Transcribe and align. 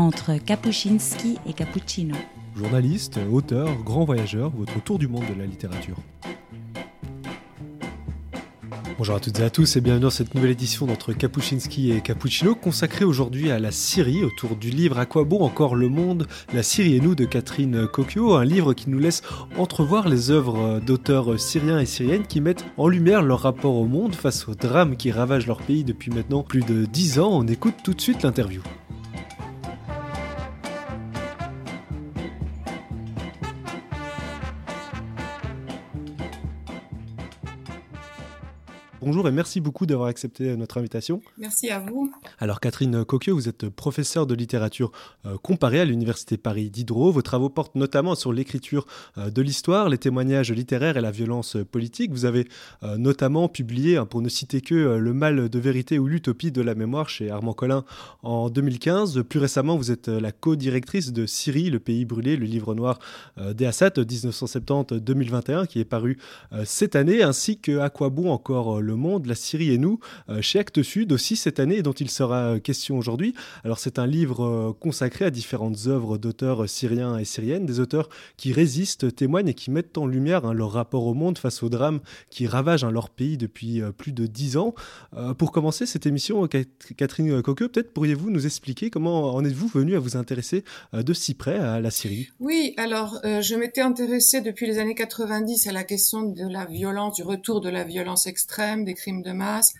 entre 0.00 0.36
Kapuscinski 0.38 1.38
et 1.46 1.52
Cappuccino. 1.52 2.16
Journaliste, 2.56 3.20
auteur, 3.30 3.68
grand 3.84 4.04
voyageur, 4.04 4.50
votre 4.50 4.82
tour 4.82 4.98
du 4.98 5.08
monde 5.08 5.24
de 5.32 5.38
la 5.38 5.46
littérature. 5.46 5.96
Bonjour 8.98 9.14
à 9.14 9.20
toutes 9.20 9.38
et 9.38 9.44
à 9.44 9.50
tous 9.50 9.76
et 9.76 9.80
bienvenue 9.80 10.02
dans 10.02 10.10
cette 10.10 10.34
nouvelle 10.34 10.50
édition 10.50 10.86
d'entre 10.86 11.12
Kapuscinski 11.12 11.92
et 11.92 12.00
Cappuccino 12.00 12.54
consacrée 12.54 13.04
aujourd'hui 13.04 13.50
à 13.50 13.58
la 13.58 13.70
Syrie 13.70 14.24
autour 14.24 14.56
du 14.56 14.70
livre 14.70 14.98
À 14.98 15.06
quoi 15.06 15.24
bon 15.24 15.40
encore 15.40 15.74
le 15.74 15.88
monde? 15.88 16.26
La 16.52 16.62
Syrie 16.62 16.96
et 16.96 17.00
nous 17.00 17.14
de 17.14 17.24
Catherine 17.24 17.86
Cocchio, 17.86 18.34
un 18.34 18.44
livre 18.44 18.74
qui 18.74 18.90
nous 18.90 18.98
laisse 18.98 19.22
entrevoir 19.56 20.08
les 20.08 20.30
œuvres 20.30 20.80
d'auteurs 20.80 21.38
syriens 21.38 21.78
et 21.78 21.86
syriennes 21.86 22.26
qui 22.26 22.40
mettent 22.40 22.64
en 22.76 22.88
lumière 22.88 23.22
leur 23.22 23.40
rapport 23.40 23.76
au 23.76 23.86
monde 23.86 24.14
face 24.14 24.48
aux 24.48 24.54
drames 24.54 24.96
qui 24.96 25.12
ravagent 25.12 25.46
leur 25.46 25.62
pays 25.62 25.84
depuis 25.84 26.10
maintenant 26.10 26.42
plus 26.42 26.62
de 26.62 26.84
dix 26.84 27.18
ans. 27.18 27.30
On 27.32 27.46
écoute 27.46 27.76
tout 27.84 27.94
de 27.94 28.00
suite 28.00 28.22
l'interview. 28.22 28.62
Bonjour 39.10 39.26
et 39.26 39.32
merci 39.32 39.60
beaucoup 39.60 39.86
d'avoir 39.86 40.06
accepté 40.06 40.56
notre 40.56 40.78
invitation. 40.78 41.20
Merci 41.36 41.68
à 41.68 41.80
vous. 41.80 42.12
Alors 42.38 42.60
Catherine 42.60 43.04
Coqueux, 43.04 43.32
vous 43.32 43.48
êtes 43.48 43.68
professeure 43.68 44.24
de 44.24 44.36
littérature 44.36 44.92
euh, 45.26 45.36
comparée 45.36 45.80
à 45.80 45.84
l'Université 45.84 46.36
Paris 46.36 46.70
Diderot. 46.70 47.10
Vos 47.10 47.20
travaux 47.20 47.48
portent 47.48 47.74
notamment 47.74 48.14
sur 48.14 48.32
l'écriture 48.32 48.86
euh, 49.18 49.28
de 49.28 49.42
l'histoire, 49.42 49.88
les 49.88 49.98
témoignages 49.98 50.52
littéraires 50.52 50.96
et 50.96 51.00
la 51.00 51.10
violence 51.10 51.56
politique. 51.72 52.12
Vous 52.12 52.24
avez 52.24 52.46
euh, 52.84 52.98
notamment 52.98 53.48
publié, 53.48 53.96
hein, 53.96 54.06
pour 54.06 54.22
ne 54.22 54.28
citer 54.28 54.60
que 54.60 54.76
Le 54.76 55.12
mal 55.12 55.48
de 55.48 55.58
vérité 55.58 55.98
ou 55.98 56.06
l'utopie 56.06 56.52
de 56.52 56.62
la 56.62 56.76
mémoire 56.76 57.08
chez 57.08 57.32
Armand 57.32 57.52
Collin 57.52 57.84
en 58.22 58.48
2015. 58.48 59.24
Plus 59.28 59.40
récemment, 59.40 59.76
vous 59.76 59.90
êtes 59.90 60.06
la 60.06 60.30
co-directrice 60.30 61.12
de 61.12 61.26
Syrie, 61.26 61.68
le 61.68 61.80
pays 61.80 62.04
brûlé, 62.04 62.36
le 62.36 62.46
livre 62.46 62.76
noir 62.76 63.00
d'Eassat 63.36 63.88
1970-2021 63.88 65.66
qui 65.66 65.80
est 65.80 65.84
paru 65.84 66.16
cette 66.64 66.94
année, 66.94 67.24
ainsi 67.24 67.58
que 67.58 67.80
À 67.80 67.90
quoi 67.90 68.08
bon 68.10 68.30
encore 68.30 68.80
le 68.80 68.99
monde, 69.00 69.26
la 69.26 69.34
Syrie 69.34 69.72
et 69.72 69.78
nous, 69.78 69.98
euh, 70.28 70.40
chez 70.40 70.60
Actes 70.60 70.82
Sud 70.82 71.10
aussi 71.12 71.34
cette 71.34 71.58
année, 71.58 71.82
dont 71.82 71.92
il 71.92 72.10
sera 72.10 72.60
question 72.60 72.96
aujourd'hui. 72.98 73.34
Alors 73.64 73.78
c'est 73.80 73.98
un 73.98 74.06
livre 74.06 74.44
euh, 74.44 74.72
consacré 74.78 75.24
à 75.24 75.30
différentes 75.30 75.86
œuvres 75.86 76.18
d'auteurs 76.18 76.68
syriens 76.68 77.18
et 77.18 77.24
syriennes, 77.24 77.66
des 77.66 77.80
auteurs 77.80 78.08
qui 78.36 78.52
résistent, 78.52 79.14
témoignent 79.14 79.48
et 79.48 79.54
qui 79.54 79.70
mettent 79.70 79.98
en 79.98 80.06
lumière 80.06 80.44
hein, 80.44 80.54
leur 80.54 80.72
rapport 80.72 81.06
au 81.06 81.14
monde 81.14 81.38
face 81.38 81.62
aux 81.62 81.68
drames 81.68 82.00
qui 82.30 82.46
ravagent 82.46 82.84
hein, 82.84 82.92
leur 82.92 83.10
pays 83.10 83.36
depuis 83.36 83.82
euh, 83.82 83.90
plus 83.90 84.12
de 84.12 84.26
dix 84.26 84.56
ans. 84.56 84.74
pour 85.38 85.50
commencer 85.50 85.86
cette 85.86 86.06
émission, 86.06 86.46
Catherine 86.96 87.42
Coqueux, 87.42 87.68
peut-être 87.68 87.92
pourriez-vous 87.92 88.30
nous 88.30 88.46
expliquer 88.46 88.90
comment 88.90 89.34
en 89.34 89.44
êtes-vous 89.44 89.68
venu 89.68 89.96
à 89.96 89.98
vous 89.98 90.16
intéresser 90.16 90.64
de 90.92 91.12
si 91.12 91.34
près 91.34 91.58
à 91.58 91.80
la 91.80 91.90
Syrie? 91.90 92.28
Oui, 92.38 92.74
alors 92.76 93.18
je 93.24 93.54
m'étais 93.54 93.80
intéressée 93.80 94.40
depuis 94.40 94.66
les 94.66 94.78
années 94.78 94.94
90 94.94 95.66
à 95.66 95.72
la 95.72 95.84
question 95.84 96.22
de 96.22 96.46
la 96.46 96.66
violence, 96.66 97.16
du 97.16 97.22
retour 97.22 97.60
de 97.60 97.70
la 97.70 97.84
violence 97.84 98.26
extrême 98.26 98.84
des 98.90 98.94
crimes 98.94 99.22
de 99.22 99.32
masse, 99.32 99.74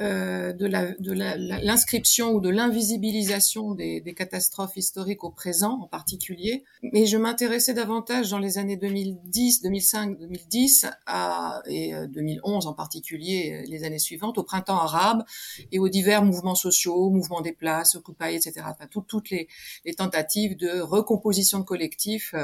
euh, 0.00 0.54
de 0.54 0.66
l'inscription 0.66 2.32
ou 2.32 2.40
de 2.40 2.48
l'invisibilisation 2.48 3.74
des, 3.74 4.00
des, 4.00 4.14
catastrophes 4.14 4.76
historiques 4.76 5.22
au 5.22 5.30
présent 5.30 5.80
en 5.82 5.86
particulier. 5.86 6.64
Mais 6.94 7.04
je 7.04 7.18
m'intéressais 7.18 7.74
davantage 7.74 8.30
dans 8.30 8.38
les 8.38 8.56
années 8.56 8.78
2010, 8.78 9.60
2005, 9.60 10.18
2010 10.18 10.86
à, 11.06 11.62
et 11.66 11.92
2011 12.08 12.66
euh, 12.66 12.70
en 12.70 12.72
particulier, 12.72 13.52
euh, 13.52 13.68
les 13.68 13.84
années 13.84 13.98
suivantes, 13.98 14.38
au 14.38 14.44
printemps 14.44 14.78
arabe 14.78 15.24
et 15.72 15.78
aux 15.78 15.90
divers 15.90 16.24
mouvements 16.24 16.54
sociaux, 16.54 17.10
mouvements 17.10 17.42
des 17.42 17.52
places, 17.52 17.94
Occupy, 17.94 18.34
etc. 18.34 18.62
Enfin, 18.66 18.86
toutes 18.86 19.28
les, 19.28 19.46
les, 19.84 19.92
tentatives 19.92 20.56
de 20.56 20.80
recomposition 20.80 21.58
de 21.58 21.64
collectifs 21.64 22.34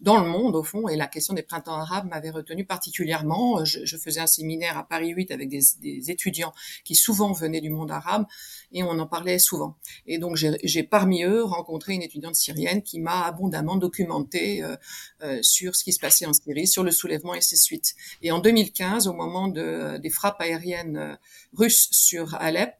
dans 0.00 0.20
le 0.20 0.28
monde, 0.28 0.56
au 0.56 0.64
fond. 0.64 0.88
Et 0.88 0.96
la 0.96 1.06
question 1.06 1.34
des 1.34 1.42
printemps 1.42 1.76
arabes 1.76 2.08
m'avait 2.08 2.30
retenu 2.30 2.64
particulièrement. 2.64 3.64
Je, 3.64 3.84
je, 3.84 3.96
faisais 3.96 4.20
un 4.20 4.26
séminaire 4.26 4.76
à 4.76 4.82
Paris 4.82 5.10
8 5.10 5.30
avec 5.30 5.48
des, 5.48 5.60
des 5.80 6.10
étudiants 6.10 6.52
qui 6.84 6.95
souvent 6.96 7.32
venaient 7.32 7.60
du 7.60 7.70
monde 7.70 7.90
arabe 7.90 8.26
et 8.72 8.82
on 8.82 8.98
en 8.98 9.06
parlait 9.06 9.38
souvent. 9.38 9.76
Et 10.06 10.18
donc 10.18 10.36
j'ai 10.36 10.82
parmi 10.82 11.22
eux 11.22 11.44
rencontré 11.44 11.94
une 11.94 12.02
étudiante 12.02 12.34
syrienne 12.34 12.82
qui 12.82 13.00
m'a 13.00 13.24
abondamment 13.24 13.76
documenté 13.76 14.62
euh, 14.62 14.76
euh, 15.22 15.38
sur 15.42 15.76
ce 15.76 15.84
qui 15.84 15.92
se 15.92 16.00
passait 16.00 16.26
en 16.26 16.32
Syrie, 16.32 16.66
sur 16.66 16.82
le 16.82 16.90
soulèvement 16.90 17.34
et 17.34 17.40
ses 17.40 17.56
suites. 17.56 17.94
Et 18.22 18.32
en 18.32 18.38
2015, 18.38 19.08
au 19.08 19.12
moment 19.12 19.48
de, 19.48 19.98
des 19.98 20.10
frappes 20.10 20.40
aériennes 20.40 20.96
euh, 20.96 21.14
russes 21.54 21.88
sur 21.90 22.34
Alep, 22.34 22.74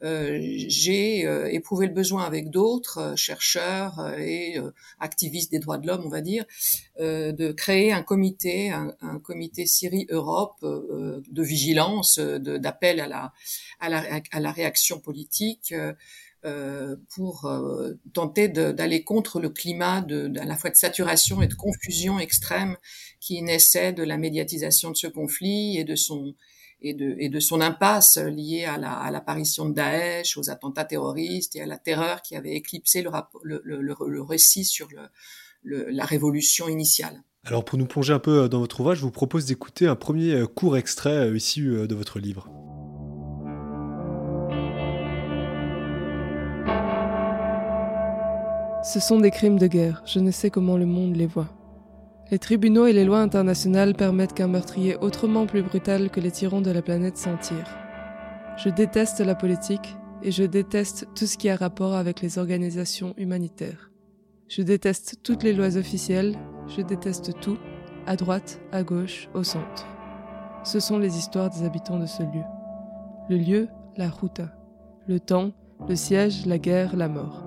j'ai 0.00 1.26
euh, 1.26 1.50
éprouvé 1.50 1.86
le 1.86 1.92
besoin 1.92 2.24
avec 2.24 2.50
d'autres 2.50 2.98
euh, 2.98 3.16
chercheurs 3.16 4.14
et 4.18 4.56
activistes 5.00 5.50
des 5.50 5.58
droits 5.58 5.78
de 5.78 5.86
l'homme, 5.86 6.02
on 6.04 6.08
va 6.08 6.20
dire, 6.20 6.44
de 6.98 7.52
créer 7.52 7.92
un 7.92 8.02
comité, 8.02 8.70
un, 8.70 8.94
un 9.00 9.18
comité 9.18 9.66
Syrie-Europe 9.66 10.60
de 10.62 11.42
vigilance, 11.42 12.18
d'appel 12.18 13.00
à 13.00 13.06
la, 13.06 13.32
à, 13.80 13.88
la, 13.88 14.20
à 14.32 14.40
la 14.40 14.52
réaction 14.52 14.98
politique. 15.00 15.72
Euh, 16.44 16.94
pour 17.16 17.46
euh, 17.46 17.94
tenter 18.14 18.46
d'aller 18.48 19.02
contre 19.02 19.40
le 19.40 19.48
climat 19.48 20.02
de, 20.02 20.30
à 20.38 20.44
la 20.44 20.54
fois 20.54 20.70
de 20.70 20.76
saturation 20.76 21.42
et 21.42 21.48
de 21.48 21.54
confusion 21.54 22.20
extrême 22.20 22.76
qui 23.18 23.42
naissait 23.42 23.92
de 23.92 24.04
la 24.04 24.18
médiatisation 24.18 24.92
de 24.92 24.96
ce 24.96 25.08
conflit 25.08 25.78
et 25.78 25.82
de 25.82 25.96
son 25.96 26.36
et 26.80 26.94
de, 26.94 27.16
et 27.18 27.28
de 27.28 27.40
son 27.40 27.60
impasse 27.60 28.18
liée 28.18 28.64
à, 28.64 28.78
la, 28.78 28.92
à 28.92 29.10
l'apparition 29.10 29.68
de 29.68 29.74
Daesh, 29.74 30.36
aux 30.36 30.50
attentats 30.50 30.84
terroristes 30.84 31.56
et 31.56 31.62
à 31.62 31.66
la 31.66 31.78
terreur 31.78 32.22
qui 32.22 32.36
avait 32.36 32.54
éclipsé 32.54 33.02
le, 33.02 33.10
le, 33.42 33.60
le, 33.64 33.96
le 34.06 34.22
récit 34.22 34.64
sur 34.64 34.88
le, 35.64 35.86
la 35.90 36.04
révolution 36.04 36.68
initiale. 36.68 37.22
Alors 37.44 37.64
pour 37.64 37.78
nous 37.78 37.86
plonger 37.86 38.12
un 38.12 38.18
peu 38.18 38.48
dans 38.48 38.60
votre 38.60 38.80
ouvrage, 38.80 38.98
je 38.98 39.02
vous 39.02 39.10
propose 39.10 39.46
d'écouter 39.46 39.86
un 39.86 39.96
premier 39.96 40.44
court 40.54 40.76
extrait 40.76 41.30
issu 41.34 41.86
de 41.86 41.94
votre 41.94 42.18
livre. 42.18 42.48
Ce 48.84 49.00
sont 49.00 49.18
des 49.18 49.30
crimes 49.30 49.58
de 49.58 49.66
guerre, 49.66 50.02
je 50.06 50.20
ne 50.20 50.30
sais 50.30 50.50
comment 50.50 50.76
le 50.76 50.86
monde 50.86 51.16
les 51.16 51.26
voit. 51.26 51.57
Les 52.30 52.38
tribunaux 52.38 52.84
et 52.84 52.92
les 52.92 53.06
lois 53.06 53.20
internationales 53.20 53.94
permettent 53.94 54.34
qu'un 54.34 54.48
meurtrier 54.48 54.96
autrement 54.96 55.46
plus 55.46 55.62
brutal 55.62 56.10
que 56.10 56.20
les 56.20 56.30
tyrans 56.30 56.60
de 56.60 56.70
la 56.70 56.82
planète 56.82 57.16
s'en 57.16 57.38
tire. 57.38 57.78
Je 58.58 58.68
déteste 58.68 59.20
la 59.20 59.34
politique 59.34 59.96
et 60.22 60.30
je 60.30 60.44
déteste 60.44 61.08
tout 61.14 61.24
ce 61.24 61.38
qui 61.38 61.48
a 61.48 61.56
rapport 61.56 61.94
avec 61.94 62.20
les 62.20 62.38
organisations 62.38 63.14
humanitaires. 63.16 63.90
Je 64.48 64.60
déteste 64.60 65.20
toutes 65.22 65.42
les 65.42 65.54
lois 65.54 65.78
officielles, 65.78 66.36
je 66.66 66.82
déteste 66.82 67.40
tout, 67.40 67.56
à 68.06 68.16
droite, 68.16 68.60
à 68.72 68.82
gauche, 68.82 69.28
au 69.32 69.42
centre. 69.42 69.86
Ce 70.64 70.80
sont 70.80 70.98
les 70.98 71.16
histoires 71.16 71.48
des 71.48 71.64
habitants 71.64 71.98
de 71.98 72.06
ce 72.06 72.22
lieu. 72.22 72.44
Le 73.30 73.36
lieu, 73.36 73.68
la 73.96 74.08
ruta. 74.08 74.50
Le 75.06 75.18
temps, 75.18 75.52
le 75.88 75.96
siège, 75.96 76.44
la 76.44 76.58
guerre, 76.58 76.94
la 76.94 77.08
mort. 77.08 77.46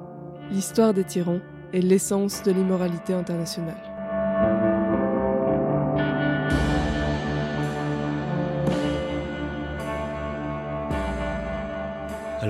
L'histoire 0.49 0.93
des 0.93 1.03
tyrans 1.03 1.41
est 1.71 1.81
l'essence 1.81 2.41
de 2.41 2.51
l'immoralité 2.51 3.13
internationale. 3.13 3.90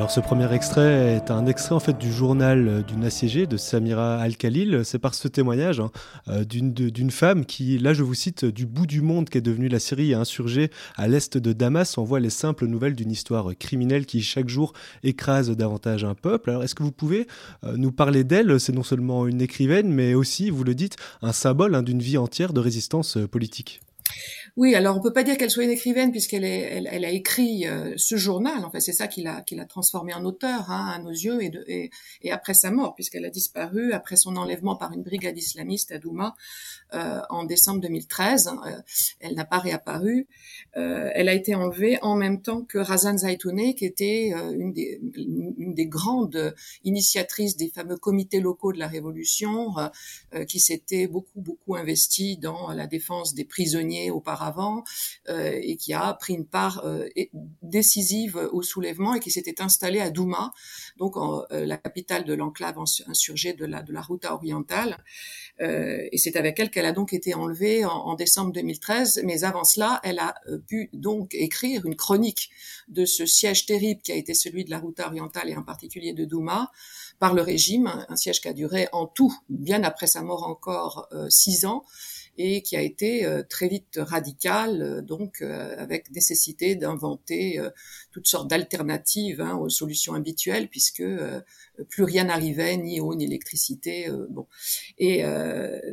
Alors 0.02 0.10
ce 0.10 0.20
premier 0.20 0.52
extrait 0.52 1.14
est 1.18 1.30
un 1.30 1.46
extrait 1.46 1.80
fait 1.80 1.96
du 1.96 2.12
journal 2.12 2.68
euh, 2.68 2.82
d'une 2.82 3.04
assiégée 3.04 3.46
de 3.46 3.56
Samira 3.56 4.18
Al-Khalil. 4.18 4.82
C'est 4.84 4.98
par 4.98 5.14
ce 5.14 5.28
témoignage 5.28 5.80
hein, 5.80 5.92
euh, 6.28 6.44
d'une 6.44 7.12
femme 7.12 7.46
qui, 7.46 7.78
là 7.78 7.94
je 7.94 8.02
vous 8.02 8.16
cite, 8.16 8.44
du 8.44 8.66
bout 8.66 8.88
du 8.88 9.04
monde 9.04 9.30
qu'est 9.30 9.42
devenue 9.42 9.68
la 9.68 9.78
Syrie 9.78 10.16
insurgée 10.16 10.72
à 10.96 11.08
l'est 11.08 11.38
de 11.38 11.54
Damas, 11.54 12.00
envoie 12.00 12.20
les 12.20 12.32
simples 12.32 12.66
nouvelles 12.66 12.96
d'une 12.96 13.12
histoire 13.12 13.56
criminelle 13.60 14.08
qui 14.08 14.24
chaque 14.24 14.50
jour 14.50 14.74
écrase 15.04 15.52
davantage 15.52 16.04
un 16.04 16.16
peuple. 16.16 16.50
Alors 16.50 16.64
est-ce 16.64 16.74
que 16.74 16.82
vous 16.82 16.92
pouvez 16.92 17.28
euh, 17.64 17.78
nous 17.78 17.92
parler 17.92 18.24
d'elle? 18.24 18.60
C'est 18.60 18.74
non 18.74 18.82
seulement 18.82 19.28
une 19.28 19.40
écrivaine, 19.40 19.94
mais 19.94 20.16
aussi, 20.16 20.50
vous 20.50 20.64
le 20.64 20.74
dites, 20.74 20.96
un 21.22 21.32
symbole 21.32 21.76
hein, 21.76 21.84
d'une 21.84 22.02
vie 22.02 22.18
entière 22.18 22.54
de 22.54 22.60
résistance 22.60 23.20
politique. 23.30 23.82
Oui, 24.58 24.76
alors 24.76 24.98
on 24.98 25.02
peut 25.02 25.14
pas 25.14 25.24
dire 25.24 25.38
qu'elle 25.38 25.50
soit 25.50 25.64
une 25.64 25.72
écrivaine 25.72 26.12
puisqu'elle 26.12 26.44
elle, 26.44 27.06
a 27.06 27.10
écrit 27.10 27.68
euh, 27.68 27.94
ce 27.96 28.18
journal. 28.18 28.66
En 28.66 28.70
fait, 28.70 28.82
c'est 28.82 28.92
ça 28.92 29.08
qui 29.08 29.24
l'a, 29.24 29.44
transformée 29.66 30.14
en 30.14 30.26
auteur 30.26 30.70
hein, 30.70 30.92
à 30.94 31.00
nos 31.00 31.12
yeux 31.12 31.40
et, 31.42 31.90
après 32.32 32.54
sa 32.54 32.70
mort, 32.70 32.94
puisqu'elle 32.94 33.24
a 33.24 33.30
disparu 33.30 33.94
après 33.94 34.18
son 34.18 34.36
enlèvement 34.36 34.76
par 34.76 34.92
une 34.92 35.04
brigade 35.04 35.38
islamiste 35.38 35.92
à 35.94 36.00
Douma 36.00 36.36
euh, 36.94 37.22
en 37.30 37.46
décembre 37.46 37.80
2013. 37.82 38.50
Euh, 38.50 38.72
elle 39.22 39.36
n'a 39.36 39.46
pas 39.46 39.60
réapparu. 39.60 40.28
Elle 40.74 41.30
a 41.30 41.34
été 41.34 41.56
enlevée 41.56 41.98
en 42.02 42.16
même 42.16 42.42
temps 42.42 42.62
que 42.62 42.78
Razan 42.78 43.18
Zaitouneh, 43.18 43.76
qui 43.76 43.86
était 43.86 44.32
une 44.32 44.74
des, 44.74 45.00
une, 45.16 45.74
des 45.74 45.86
grandes 45.86 46.54
initiatrices 46.84 47.56
des 47.56 47.70
fameux 47.70 47.98
comités 47.98 48.40
locaux 48.40 48.74
de 48.74 48.80
la 48.80 48.88
Révolution, 48.88 49.74
qui 50.48 50.60
s'était 50.60 51.08
beaucoup 51.08 51.42
beaucoup 51.42 51.76
investie 51.76 52.38
dans 52.38 52.72
la 52.72 52.88
défense 52.88 53.34
des 53.34 53.46
prisonniers 53.46 54.01
auparavant 54.10 54.84
et 55.28 55.78
qui 55.78 55.94
a 55.94 56.14
pris 56.14 56.34
une 56.34 56.46
part 56.46 56.84
décisive 57.62 58.50
au 58.52 58.62
soulèvement 58.62 59.16
et 59.16 59.20
qui 59.20 59.32
s'était 59.32 59.62
installé 59.62 60.00
à 60.00 60.10
Douma, 60.10 60.52
donc 60.98 61.16
la 61.52 61.78
capitale 61.78 62.24
de 62.24 62.34
l'enclave 62.34 62.78
insurgée 63.08 63.54
de 63.54 63.66
la 63.66 63.82
de 63.84 63.94
la 63.94 64.02
orientale. 64.32 64.98
et 65.60 66.18
c'est 66.18 66.36
avec 66.36 66.60
elle 66.60 66.70
qu'elle 66.70 66.86
a 66.86 66.92
donc 66.92 67.14
été 67.14 67.34
enlevée 67.34 67.86
en, 67.86 67.92
en, 67.92 68.16
décembre 68.16 68.52
2013. 68.52 69.22
Mais 69.24 69.44
avant 69.44 69.64
cela, 69.64 70.00
elle 70.04 70.20
a 70.20 70.36
pu 70.68 70.90
donc 70.94 71.34
écrire 71.34 71.86
une 71.86 71.96
chronique 71.96 72.50
de 72.88 73.06
ce 73.06 73.26
siège 73.26 73.66
terrible 73.66 74.02
qui 74.02 74.12
a 74.12 74.16
été 74.16 74.34
celui 74.34 74.66
de 74.66 74.70
la 74.70 74.80
Ruta 74.80 75.08
orientale 75.08 75.50
et 75.50 75.56
en 75.56 75.64
particulier 75.64 76.14
de 76.14 76.26
Douma 76.26 76.72
par 77.22 77.36
le 77.36 77.44
régime, 77.44 78.04
un 78.10 78.16
siège 78.16 78.42
qui 78.42 78.48
a 78.48 78.54
duré 78.54 78.88
en 78.94 79.06
tout, 79.06 79.32
bien 79.48 79.84
après 79.84 80.08
sa 80.08 80.24
mort 80.24 80.48
encore, 80.48 81.08
euh, 81.12 81.30
six 81.30 81.66
ans 81.66 81.86
et 82.38 82.64
qui 82.64 82.76
a 82.76 82.82
été 82.82 83.26
euh, 83.26 83.44
très 83.48 83.68
vite 83.68 84.00
radical, 84.02 84.82
euh, 84.82 85.02
donc 85.02 85.44
avec 85.44 86.10
nécessité 86.12 86.76
d'inventer 86.76 87.60
toutes 88.12 88.26
sortes 88.26 88.50
d'alternatives 88.50 89.40
hein, 89.40 89.56
aux 89.56 89.70
solutions 89.70 90.16
habituelles, 90.16 90.68
puisque 90.68 91.04
plus 91.90 92.04
rien 92.04 92.24
n'arrivait, 92.24 92.78
ni 92.78 93.00
eau, 93.00 93.14
ni 93.14 93.26
électricité. 93.26 94.10
bon, 94.30 94.48
et 94.98 95.24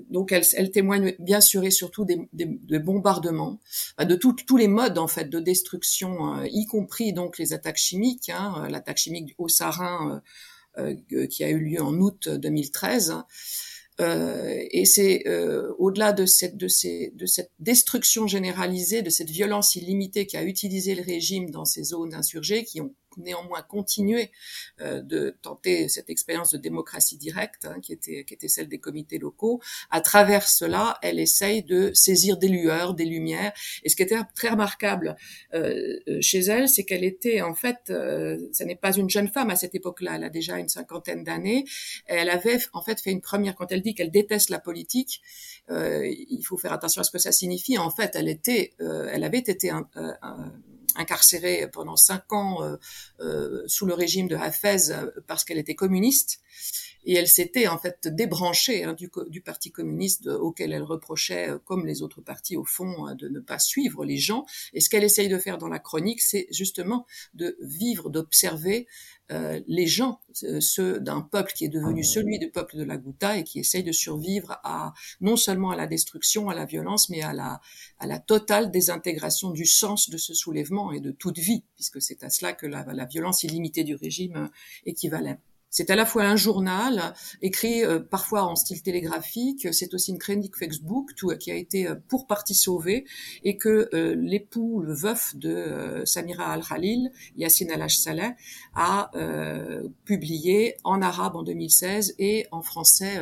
donc 0.09 0.33
elle, 0.33 0.45
elle, 0.55 0.71
témoigne 0.71 1.15
bien 1.19 1.41
sûr 1.41 1.65
et 1.65 1.71
surtout 1.71 2.05
des, 2.05 2.29
des, 2.33 2.79
bombardements, 2.79 3.59
de 3.99 4.15
tous 4.15 4.57
les 4.57 4.69
modes 4.69 4.99
en 4.99 5.09
fait 5.09 5.29
de 5.29 5.41
destruction, 5.41 6.43
y 6.45 6.65
compris 6.67 7.13
donc 7.13 7.39
les 7.39 7.53
attaques 7.53 7.77
chimiques, 7.77 8.31
hein, 8.31 8.67
l'attaque 8.71 8.99
chimique 8.99 9.35
au 9.39 9.49
Sarin 9.49 9.99
euh, 10.11 10.21
qui 11.31 11.45
a 11.45 11.51
eu 11.51 11.59
lieu 11.59 11.83
en 11.83 11.95
août 11.95 12.29
2013. 12.29 13.17
Euh, 14.01 14.65
et 14.71 14.85
c'est 14.85 15.27
euh, 15.27 15.73
au-delà 15.79 16.13
de 16.13 16.25
cette, 16.25 16.57
de, 16.57 16.69
de 17.17 17.27
cette 17.27 17.51
destruction 17.59 18.27
généralisée, 18.27 19.03
de 19.03 19.11
cette 19.11 19.31
violence 19.31 19.75
illimitée 19.75 20.27
qu'a 20.27 20.45
utilisé 20.45 20.95
le 20.95 21.03
régime 21.03 21.51
dans 21.51 21.65
ces 21.65 21.83
zones 21.83 22.15
insurgées, 22.15 22.65
qui 22.65 22.81
ont 22.81 22.95
néanmoins 23.19 23.63
continué 23.63 24.31
euh, 24.81 25.03
de 25.03 25.37
tenter 25.43 25.89
cette 25.89 26.11
expérience 26.11 26.51
de 26.53 26.59
démocratie 26.59 27.17
directe, 27.17 27.65
hein, 27.65 27.81
qui, 27.81 27.93
était, 27.93 28.25
qui 28.25 28.35
était 28.35 28.49
celle 28.49 28.69
des 28.69 28.79
comités 28.79 29.19
locaux. 29.19 29.61
À 29.91 30.01
travers 30.01 30.49
cela, 30.49 30.99
elle 31.03 31.19
essaye 31.19 31.63
de 31.63 31.93
saisir 31.95 32.37
des 32.37 32.49
lueurs, 32.49 32.95
des 32.95 33.05
lumières. 33.05 33.53
Et 33.83 33.89
ce 33.89 33.97
qui 33.97 34.03
était 34.03 34.19
très 34.35 34.49
remarquable 34.49 35.17
euh, 35.55 35.99
euh 36.09 36.19
chez 36.21 36.41
elle, 36.41 36.69
c'est 36.69 36.85
qu'elle 36.85 37.05
était 37.05 37.43
en 37.43 37.55
fait, 37.55 37.91
euh, 37.91 38.39
ce 38.53 38.65
n'est 38.65 38.77
pas 38.77 38.93
une 38.97 39.09
jeune 39.09 39.29
femme 39.29 39.51
à 39.51 39.57
cette 39.57 39.75
époque-là, 39.75 40.17
elle 40.17 40.25
a 40.25 40.31
déjà 40.31 40.59
une 40.59 40.69
cinquantaine 40.69 41.25
d'années. 41.25 41.65
Elle 42.07 42.31
avait 42.31 42.59
en 42.73 42.83
fait 42.83 43.01
fait 43.01 43.11
une 43.11 43.21
première, 43.21 43.55
quand 43.55 43.71
elle 43.73 43.83
dit 43.83 43.95
qu'elle 43.95 44.11
déteste 44.11 44.51
la 44.51 44.59
politique, 44.59 45.23
euh, 45.71 46.07
il 46.07 46.43
faut 46.43 46.57
faire 46.57 46.73
attention 46.73 47.01
à 47.01 47.05
ce 47.05 47.11
que 47.11 47.19
ça 47.19 47.33
signifie. 47.33 47.79
En 47.79 47.91
fait, 47.91 48.13
elle 48.15 48.29
était, 48.29 48.73
elle 48.79 49.25
avait 49.25 49.39
été 49.39 49.71
un, 49.71 49.89
un 49.95 50.53
incarcérée 50.97 51.69
pendant 51.73 51.97
cinq 51.97 52.33
ans 52.33 52.63
euh, 52.63 52.77
euh, 53.21 53.63
sous 53.67 53.87
le 53.87 53.95
régime 53.95 54.29
de 54.29 54.37
Hafez 54.37 54.91
euh, 54.91 55.11
parce 55.27 55.45
qu'elle 55.45 55.59
était 55.59 55.75
communiste 55.75 56.41
et 57.09 57.15
elle 57.15 57.27
s'était 57.27 57.67
en 57.67 57.79
fait 57.79 58.07
débranchée 58.07 58.85
hein, 58.85 58.93
du, 58.93 59.11
du, 59.29 59.41
parti 59.41 59.73
communiste 59.73 60.27
auquel 60.27 60.75
elle 60.75 60.83
reprochait, 60.83 61.49
comme 61.65 61.87
les 61.87 62.03
autres 62.03 62.21
partis 62.21 62.57
au 62.57 62.65
fond, 62.65 63.15
de 63.15 63.29
ne 63.29 63.41
pas 63.41 63.59
suivre 63.59 64.05
les 64.05 64.19
gens. 64.19 64.45
Et 64.75 64.81
ce 64.81 64.91
qu'elle 64.91 65.05
essaye 65.05 65.29
de 65.29 65.39
faire 65.39 65.57
dans 65.57 65.69
la 65.69 65.79
chronique, 65.79 66.21
c'est 66.21 66.47
justement 66.51 67.07
de 67.33 67.57
vivre, 67.63 68.11
d'observer 68.11 68.87
euh, 69.31 69.61
les 69.67 69.87
gens, 69.87 70.21
euh, 70.45 70.61
ceux 70.61 71.01
d'un 71.01 71.21
peuple 71.23 71.53
qui 71.55 71.65
est 71.65 71.71
devenu 71.71 72.05
celui 72.05 72.39
du 72.39 72.51
peuple 72.51 72.77
de 72.77 72.83
la 72.83 72.97
Ghouta 72.97 73.39
et 73.39 73.45
qui 73.45 73.59
essaye 73.59 73.83
de 73.83 73.93
survivre 73.93 74.59
à 74.63 74.95
non 75.21 75.37
seulement 75.37 75.71
à 75.71 75.77
la 75.77 75.87
destruction, 75.87 76.49
à 76.49 76.55
la 76.55 76.65
violence, 76.65 77.11
mais 77.11 77.23
à 77.23 77.33
la, 77.33 77.61
à 77.99 78.07
la 78.07 78.19
totale 78.19 78.71
désintégration 78.71 79.51
du 79.51 79.67
sens 79.67 80.09
de 80.09 80.17
ce 80.17 80.33
soulèvement 80.33 80.93
et 80.93 81.01
de 81.01 81.11
toute 81.11 81.39
vie, 81.39 81.65
puisque 81.75 82.01
c'est 82.01 82.23
à 82.23 82.31
cela 82.31 82.55
que 82.55 82.67
la, 82.67 82.85
la 82.85 83.05
violence 83.05 83.43
illimitée 83.43 83.85
du 83.85 83.95
régime 83.95 84.51
équivalait. 84.87 85.39
C'est 85.71 85.91
à 85.91 85.97
la 85.97 86.07
fois 86.07 86.25
un 86.25 86.37
journal 86.37 87.15
écrit 87.43 87.85
euh, 87.85 88.01
parfois 88.01 88.45
en 88.45 88.57
style 88.57 88.83
télégraphique, 88.83 89.69
c'est 89.73 89.93
aussi 89.93 90.13
une 90.13 90.19
chronique 90.19 90.57
Facebook 90.57 91.15
tout, 91.15 91.29
qui 91.39 91.51
a 91.51 91.55
été 91.55 91.87
euh, 91.87 91.95
pour 92.09 92.27
partie 92.27 92.55
sauvée 92.55 93.05
et 93.45 93.57
que 93.57 93.89
euh, 93.93 94.15
l'époux, 94.17 94.81
le 94.81 94.95
veuf 94.95 95.37
de 95.37 96.03
Samira 96.05 96.53
Al-Khalil, 96.53 97.11
Yassine 97.37 97.71
Al-Saleh, 97.71 98.35
a 98.75 99.11
publié 100.05 100.77
en 100.85 101.03
arabe 101.03 101.37
en 101.37 101.43
2016 101.43 102.15
et 102.19 102.47
en 102.51 102.63
français 102.63 103.19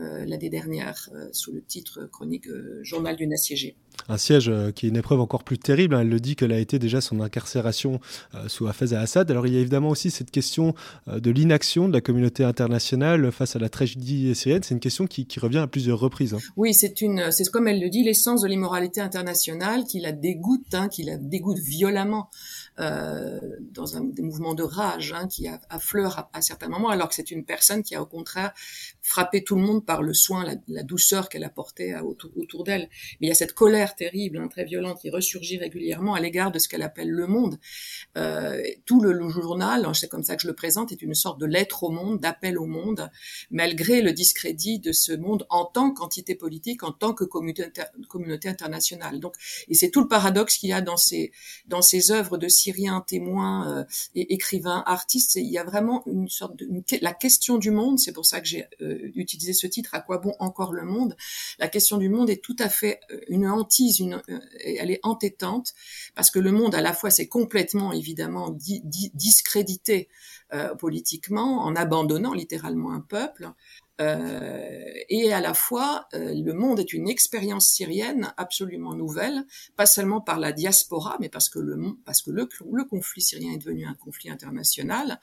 euh, 0.00 0.24
l'année 0.26 0.48
dernière 0.48 1.08
euh, 1.12 1.28
sous 1.32 1.50
le 1.50 1.60
titre 1.60 2.08
chronique 2.12 2.46
euh, 2.46 2.78
Journal 2.84 3.16
d'une 3.16 3.32
assiégée. 3.32 3.74
Un 4.08 4.16
siège 4.16 4.50
qui 4.74 4.86
est 4.86 4.88
une 4.88 4.96
épreuve 4.96 5.20
encore 5.20 5.44
plus 5.44 5.58
terrible. 5.58 5.94
Hein. 5.94 6.00
Elle 6.00 6.08
le 6.08 6.20
dit 6.20 6.36
qu'elle 6.36 6.52
a 6.52 6.58
été 6.58 6.78
déjà 6.78 7.00
son 7.00 7.20
incarcération 7.20 8.00
sous 8.46 8.66
Hafez 8.66 8.94
al-Assad. 8.94 9.30
Alors 9.30 9.46
il 9.46 9.54
y 9.54 9.56
a 9.56 9.60
évidemment 9.60 9.90
aussi 9.90 10.10
cette 10.10 10.30
question 10.30 10.74
de 11.06 11.30
l'inaction 11.30 11.88
de 11.88 11.92
la 11.92 12.00
communauté 12.00 12.44
internationale 12.44 13.30
face 13.32 13.56
à 13.56 13.58
la 13.58 13.68
tragédie 13.68 14.34
syrienne. 14.34 14.62
C'est 14.62 14.74
une 14.74 14.80
question 14.80 15.06
qui, 15.06 15.26
revient 15.38 15.58
à 15.58 15.66
plusieurs 15.66 16.00
reprises. 16.00 16.34
Hein. 16.34 16.38
Oui, 16.56 16.74
c'est 16.74 17.00
une, 17.00 17.30
c'est 17.30 17.48
comme 17.48 17.68
elle 17.68 17.80
le 17.80 17.88
dit, 17.90 18.02
l'essence 18.02 18.42
de 18.42 18.48
l'immoralité 18.48 19.00
internationale 19.00 19.84
qui 19.84 20.00
la 20.00 20.12
dégoûte, 20.12 20.74
hein, 20.74 20.88
qui 20.88 21.04
la 21.04 21.16
dégoûte 21.16 21.58
violemment. 21.58 22.30
Euh, 22.80 23.40
dans 23.72 23.96
un 23.96 24.04
des 24.04 24.22
mouvements 24.22 24.54
de 24.54 24.62
rage 24.62 25.12
qui 25.30 25.48
affleure 25.68 26.30
à, 26.32 26.40
certains 26.40 26.68
moments, 26.68 26.90
alors 26.90 27.08
que 27.08 27.14
c'est 27.16 27.32
une 27.32 27.44
personne 27.44 27.82
qui 27.82 27.96
a 27.96 28.02
au 28.02 28.06
contraire 28.06 28.52
frappé 29.02 29.42
tout 29.42 29.56
le 29.56 29.62
monde 29.62 29.84
par 29.84 30.00
le 30.00 30.14
soin, 30.14 30.44
la, 30.44 30.54
la 30.68 30.84
douceur 30.84 31.28
qu'elle 31.28 31.42
apportait 31.42 31.98
autour, 31.98 32.30
autour 32.36 32.62
d'elle. 32.62 32.88
Mais 33.20 33.26
il 33.26 33.28
y 33.28 33.32
a 33.32 33.34
cette 33.34 33.52
colère 33.52 33.87
terrible, 33.96 34.38
hein, 34.38 34.48
très 34.48 34.64
violente, 34.64 35.00
qui 35.00 35.10
ressurgit 35.10 35.58
régulièrement 35.58 36.14
à 36.14 36.20
l'égard 36.20 36.50
de 36.50 36.58
ce 36.58 36.68
qu'elle 36.68 36.82
appelle 36.82 37.10
le 37.10 37.26
monde. 37.26 37.58
Euh, 38.16 38.62
tout 38.86 39.00
le, 39.00 39.28
journal, 39.28 39.86
c'est 39.94 40.08
comme 40.08 40.22
ça 40.22 40.36
que 40.36 40.42
je 40.42 40.48
le 40.48 40.54
présente, 40.54 40.92
est 40.92 41.02
une 41.02 41.14
sorte 41.14 41.40
de 41.40 41.46
lettre 41.46 41.84
au 41.84 41.90
monde, 41.90 42.20
d'appel 42.20 42.58
au 42.58 42.66
monde, 42.66 43.10
malgré 43.50 44.02
le 44.02 44.12
discrédit 44.12 44.78
de 44.78 44.92
ce 44.92 45.12
monde 45.12 45.46
en 45.50 45.64
tant 45.64 45.92
qu'entité 45.92 46.34
politique, 46.34 46.82
en 46.82 46.92
tant 46.92 47.12
que 47.12 47.24
communauté, 47.24 48.48
internationale. 48.48 49.20
Donc, 49.20 49.34
et 49.68 49.74
c'est 49.74 49.90
tout 49.90 50.00
le 50.00 50.08
paradoxe 50.08 50.58
qu'il 50.58 50.70
y 50.70 50.72
a 50.72 50.80
dans 50.80 50.96
ces 50.96 52.10
œuvres 52.10 52.38
de 52.38 52.48
Syriens, 52.48 53.04
témoins, 53.06 53.78
euh, 53.78 53.84
et 54.14 54.32
écrivains, 54.32 54.82
artistes. 54.86 55.36
Il 55.36 55.50
y 55.50 55.58
a 55.58 55.64
vraiment 55.64 56.02
une 56.06 56.28
sorte 56.28 56.56
de 56.56 56.68
la 57.00 57.14
question 57.14 57.58
du 57.58 57.70
monde. 57.70 57.98
C'est 57.98 58.12
pour 58.12 58.26
ça 58.26 58.40
que 58.40 58.46
j'ai 58.46 58.66
euh, 58.80 59.10
utilisé 59.14 59.52
ce 59.52 59.66
titre. 59.66 59.94
À 59.94 60.00
quoi 60.00 60.18
bon 60.18 60.34
encore 60.38 60.72
le 60.72 60.84
monde? 60.84 61.16
La 61.58 61.68
question 61.68 61.98
du 61.98 62.08
monde 62.08 62.30
est 62.30 62.42
tout 62.42 62.56
à 62.58 62.68
fait 62.68 63.00
euh, 63.10 63.20
une 63.28 63.46
Une, 63.86 64.22
elle 64.64 64.90
est 64.90 65.00
entêtante 65.02 65.74
parce 66.14 66.30
que 66.30 66.38
le 66.38 66.52
monde, 66.52 66.74
à 66.74 66.80
la 66.80 66.92
fois, 66.92 67.10
c'est 67.10 67.28
complètement 67.28 67.92
évidemment 67.92 68.50
discrédité 68.50 70.08
politiquement 70.78 71.64
en 71.64 71.76
abandonnant 71.76 72.34
littéralement 72.34 72.92
un 72.92 73.00
peuple. 73.00 73.52
Euh, 74.00 74.84
et 75.08 75.32
à 75.32 75.40
la 75.40 75.54
fois, 75.54 76.06
euh, 76.14 76.32
le 76.34 76.52
monde 76.52 76.78
est 76.78 76.92
une 76.92 77.08
expérience 77.08 77.68
syrienne 77.68 78.32
absolument 78.36 78.94
nouvelle, 78.94 79.44
pas 79.76 79.86
seulement 79.86 80.20
par 80.20 80.38
la 80.38 80.52
diaspora, 80.52 81.16
mais 81.20 81.28
parce 81.28 81.48
que 81.48 81.58
le 81.58 82.84
conflit 82.84 83.22
syrien 83.22 83.52
est 83.52 83.58
devenu 83.58 83.86
un 83.86 83.94
conflit 83.94 84.30
international. 84.30 85.20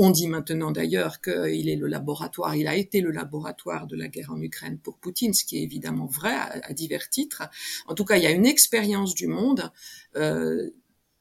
On 0.00 0.10
dit 0.10 0.28
maintenant 0.28 0.70
d'ailleurs 0.70 1.20
qu'il 1.20 1.68
est 1.68 1.76
le 1.76 1.88
laboratoire, 1.88 2.54
il 2.54 2.68
a 2.68 2.76
été 2.76 3.00
le 3.00 3.10
laboratoire 3.10 3.88
de 3.88 3.96
la 3.96 4.06
guerre 4.06 4.30
en 4.30 4.40
Ukraine 4.40 4.78
pour 4.78 4.96
Poutine, 4.96 5.34
ce 5.34 5.44
qui 5.44 5.58
est 5.58 5.62
évidemment 5.62 6.06
vrai 6.06 6.34
à, 6.34 6.72
divers 6.72 7.10
titres. 7.10 7.42
En 7.88 7.94
tout 7.94 8.04
cas, 8.04 8.16
il 8.16 8.22
y 8.22 8.26
a 8.26 8.30
une 8.30 8.46
expérience 8.46 9.16
du 9.16 9.26
monde 9.26 9.72
euh, 10.14 10.70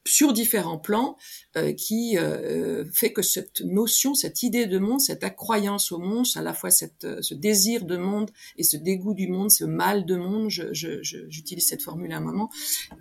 sur 0.05 0.31
différents 0.31 0.77
plans 0.77 1.17
euh, 1.55 1.73
qui 1.73 2.17
euh, 2.17 2.85
fait 2.93 3.11
que 3.11 3.23
cette 3.23 3.61
notion, 3.61 4.13
cette 4.13 4.43
idée 4.43 4.67
de 4.67 4.77
monde, 4.77 5.01
cette 5.01 5.23
accroyance 5.23 5.91
au 5.91 5.97
monde, 5.97 6.25
à 6.35 6.41
la 6.43 6.53
fois 6.53 6.69
cette, 6.69 7.07
ce 7.21 7.33
désir 7.33 7.83
de 7.83 7.97
monde 7.97 8.31
et 8.57 8.63
ce 8.63 8.77
dégoût 8.77 9.15
du 9.15 9.27
monde, 9.27 9.51
ce 9.51 9.65
mal 9.65 10.05
de 10.05 10.15
monde, 10.15 10.49
j'utilise 10.49 11.01
je, 11.01 11.29
je, 11.29 11.59
cette 11.59 11.81
formule 11.81 12.13
à 12.13 12.17
un 12.17 12.21
moment, 12.21 12.49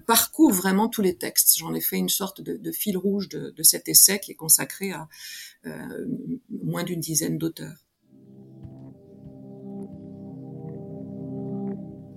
parcourt 0.06 0.52
vraiment 0.52 0.88
tous 0.88 1.02
les 1.02 1.16
textes. 1.16 1.56
J'en 1.58 1.74
ai 1.74 1.80
fait 1.80 1.96
une 1.96 2.08
sorte 2.08 2.40
de, 2.40 2.56
de 2.56 2.72
fil 2.72 2.96
rouge 2.96 3.28
de, 3.28 3.50
de, 3.50 3.62
cet 3.62 3.88
essai 3.88 4.18
qui 4.18 4.32
est 4.32 4.36
consacré 4.36 4.92
à 4.92 5.08
moins 6.64 6.84
d'une 6.84 7.00
dizaine 7.00 7.38
d'auteurs. 7.38 7.86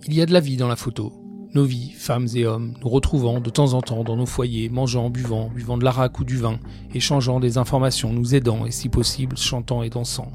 Il 0.08 0.14
y 0.14 0.22
a 0.22 0.26
de 0.26 0.34
la 0.34 0.40
vie 0.40 0.58
dans 0.58 0.68
la 0.68 0.76
photo, 0.76 1.14
nos 1.54 1.66
vies, 1.66 1.92
femmes 1.92 2.28
et 2.36 2.46
hommes, 2.46 2.74
nous 2.82 2.90
retrouvant 2.90 3.40
de 3.40 3.50
temps 3.50 3.74
en 3.74 3.82
temps 3.82 4.04
dans 4.04 4.16
nos 4.16 4.26
foyers, 4.26 4.70
mangeant, 4.70 5.10
buvant, 5.10 5.50
buvant 5.50 5.78
de 5.78 5.84
l'arac 5.84 6.20
ou 6.20 6.24
du 6.24 6.38
vin, 6.38 6.60
échangeant 6.94 7.40
des 7.40 7.58
informations, 7.58 8.14
nous 8.14 8.36
aidant 8.36 8.66
et 8.66 8.72
si 8.72 8.88
possible 8.88 9.36
chantant 9.36 9.82
et 9.82 9.90
dansant. 9.90 10.32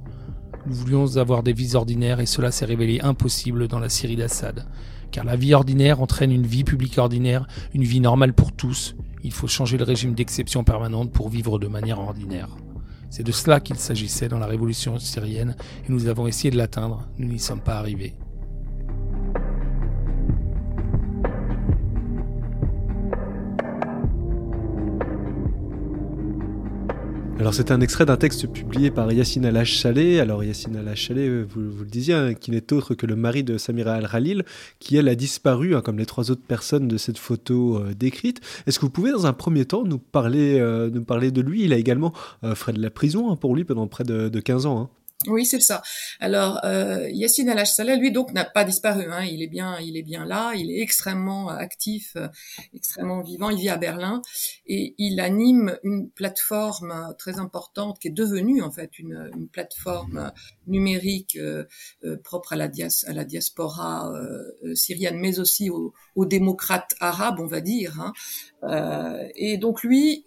Nous 0.67 0.75
voulions 0.75 1.17
avoir 1.17 1.43
des 1.43 1.53
vies 1.53 1.77
ordinaires 1.77 2.21
et 2.21 2.27
cela 2.27 2.51
s'est 2.51 2.65
révélé 2.65 3.01
impossible 3.01 3.69
dans 3.69 3.79
la 3.79 3.89
Syrie 3.89 4.17
d'Assad. 4.17 4.67
Car 5.13 5.25
la 5.25 5.37
vie 5.37 5.55
ordinaire 5.55 6.01
entraîne 6.01 6.33
une 6.33 6.47
vie 6.47 6.65
publique 6.65 6.99
ordinaire, 6.99 7.47
une 7.75 7.85
vie 7.85 8.01
normale 8.01 8.33
pour 8.33 8.53
tous. 8.53 8.97
Il 9.23 9.33
faut 9.33 9.47
changer 9.47 9.77
le 9.77 9.85
régime 9.85 10.15
d'exception 10.15 10.65
permanente 10.65 11.13
pour 11.13 11.29
vivre 11.29 11.59
de 11.59 11.69
manière 11.69 12.01
ordinaire. 12.01 12.49
C'est 13.17 13.23
de 13.23 13.31
cela 13.31 13.61
qu'il 13.61 13.77
s'agissait 13.77 14.27
dans 14.27 14.41
la 14.41 14.47
révolution 14.47 14.99
syrienne 14.99 15.55
et 15.87 15.93
nous 15.93 16.09
avons 16.09 16.27
essayé 16.27 16.51
de 16.51 16.57
l'atteindre. 16.57 17.07
Nous 17.17 17.29
n'y 17.29 17.39
sommes 17.39 17.61
pas 17.61 17.77
arrivés. 17.77 18.13
Alors 27.45 27.53
c'est 27.53 27.71
un 27.71 27.83
extrait 27.83 28.07
d'un 28.07 28.17
texte 28.17 28.47
publié 28.47 28.91
par 28.91 29.13
Yassine 29.13 29.45
Alash 29.45 29.77
Saleh. 29.77 30.19
Alors 30.19 30.43
Yassine 30.43 30.77
Alash 30.77 31.09
Saleh, 31.09 31.43
vous, 31.43 31.61
le 31.61 31.85
disiez, 31.85 32.15
hein, 32.15 32.33
qui 32.33 32.51
n'est 32.51 32.73
autre 32.73 32.95
que 32.95 33.05
le 33.05 33.17
mari 33.17 33.45
de 33.45 33.59
Samira 33.59 33.93
Al-Khalil, 33.93 34.45
qui 34.79 34.97
elle 34.97 35.11
a 35.11 35.15
disparu, 35.15 35.77
hein, 35.77 35.83
comme 35.83 35.99
les 35.99 36.07
trois 36.07 36.31
autres 36.31 36.41
personnes 36.41 36.89
de 36.89 36.97
cette 36.97 37.19
photo 37.19 37.77
euh, 37.77 37.93
décrite. 37.93 38.41
Est-ce 38.67 38.79
que 38.79 38.87
vous 38.87 38.91
pouvez 38.91 39.13
dans 39.13 39.27
un 39.27 39.35
premier 39.35 39.67
temps 39.67 39.85
nous 39.85 39.99
parler, 39.99 40.59
euh, 40.59 40.89
de 40.89 41.41
lui? 41.43 41.65
Il 41.65 41.75
a 41.75 41.77
également 41.77 42.15
euh, 42.45 42.55
frais 42.55 42.73
de 42.73 42.81
la 42.81 42.89
prison 42.89 43.31
hein, 43.31 43.37
pour 43.37 43.55
lui 43.55 43.65
pendant 43.65 43.89
près 43.89 44.05
de, 44.05 44.31
de 44.31 44.41
15 44.41 44.65
ans. 44.65 44.91
Oui, 45.29 45.47
c'est 45.47 45.61
ça. 45.61 45.83
Alors, 46.21 46.61
euh, 46.65 47.09
Yassine 47.11 47.49
El 47.49 47.67
Saleh, 47.67 47.97
lui, 47.97 48.13
donc, 48.13 48.33
n'a 48.33 48.45
pas 48.45 48.65
disparu. 48.65 49.07
Hein. 49.11 49.25
Il 49.25 49.43
est 49.43 49.49
bien, 49.49 49.79
il 49.81 49.97
est 49.97 50.03
bien 50.03 50.25
là. 50.25 50.53
Il 50.55 50.71
est 50.71 50.81
extrêmement 50.81 51.49
actif, 51.49 52.13
euh, 52.17 52.29
extrêmement 52.75 53.23
vivant. 53.23 53.51
Il 53.51 53.59
vit 53.59 53.69
à 53.69 53.77
Berlin 53.77 54.23
et 54.67 54.95
il 54.99 55.21
anime 55.21 55.79
une 55.83 56.11
plateforme 56.11 57.15
très 57.19 57.39
importante 57.39 57.99
qui 57.99 58.09
est 58.09 58.13
devenue 58.13 58.63
en 58.63 58.71
fait 58.71 58.99
une, 58.99 59.31
une 59.35 59.49
plateforme 59.49 60.33
numérique 60.67 61.37
euh, 61.37 61.65
euh, 62.05 62.17
propre 62.23 62.53
à 62.53 62.57
la, 62.57 62.69
diaspora 62.69 64.13
euh, 64.13 64.75
syrienne, 64.75 65.19
mais 65.19 65.39
aussi 65.39 65.71
aux, 65.71 65.93
aux, 66.15 66.27
démocrates 66.27 66.95
arabes, 67.01 67.41
on 67.41 67.47
va 67.47 67.61
dire. 67.61 68.01
Hein. 68.01 68.13
et 69.35 69.59
donc 69.59 69.83
lui, 69.83 70.25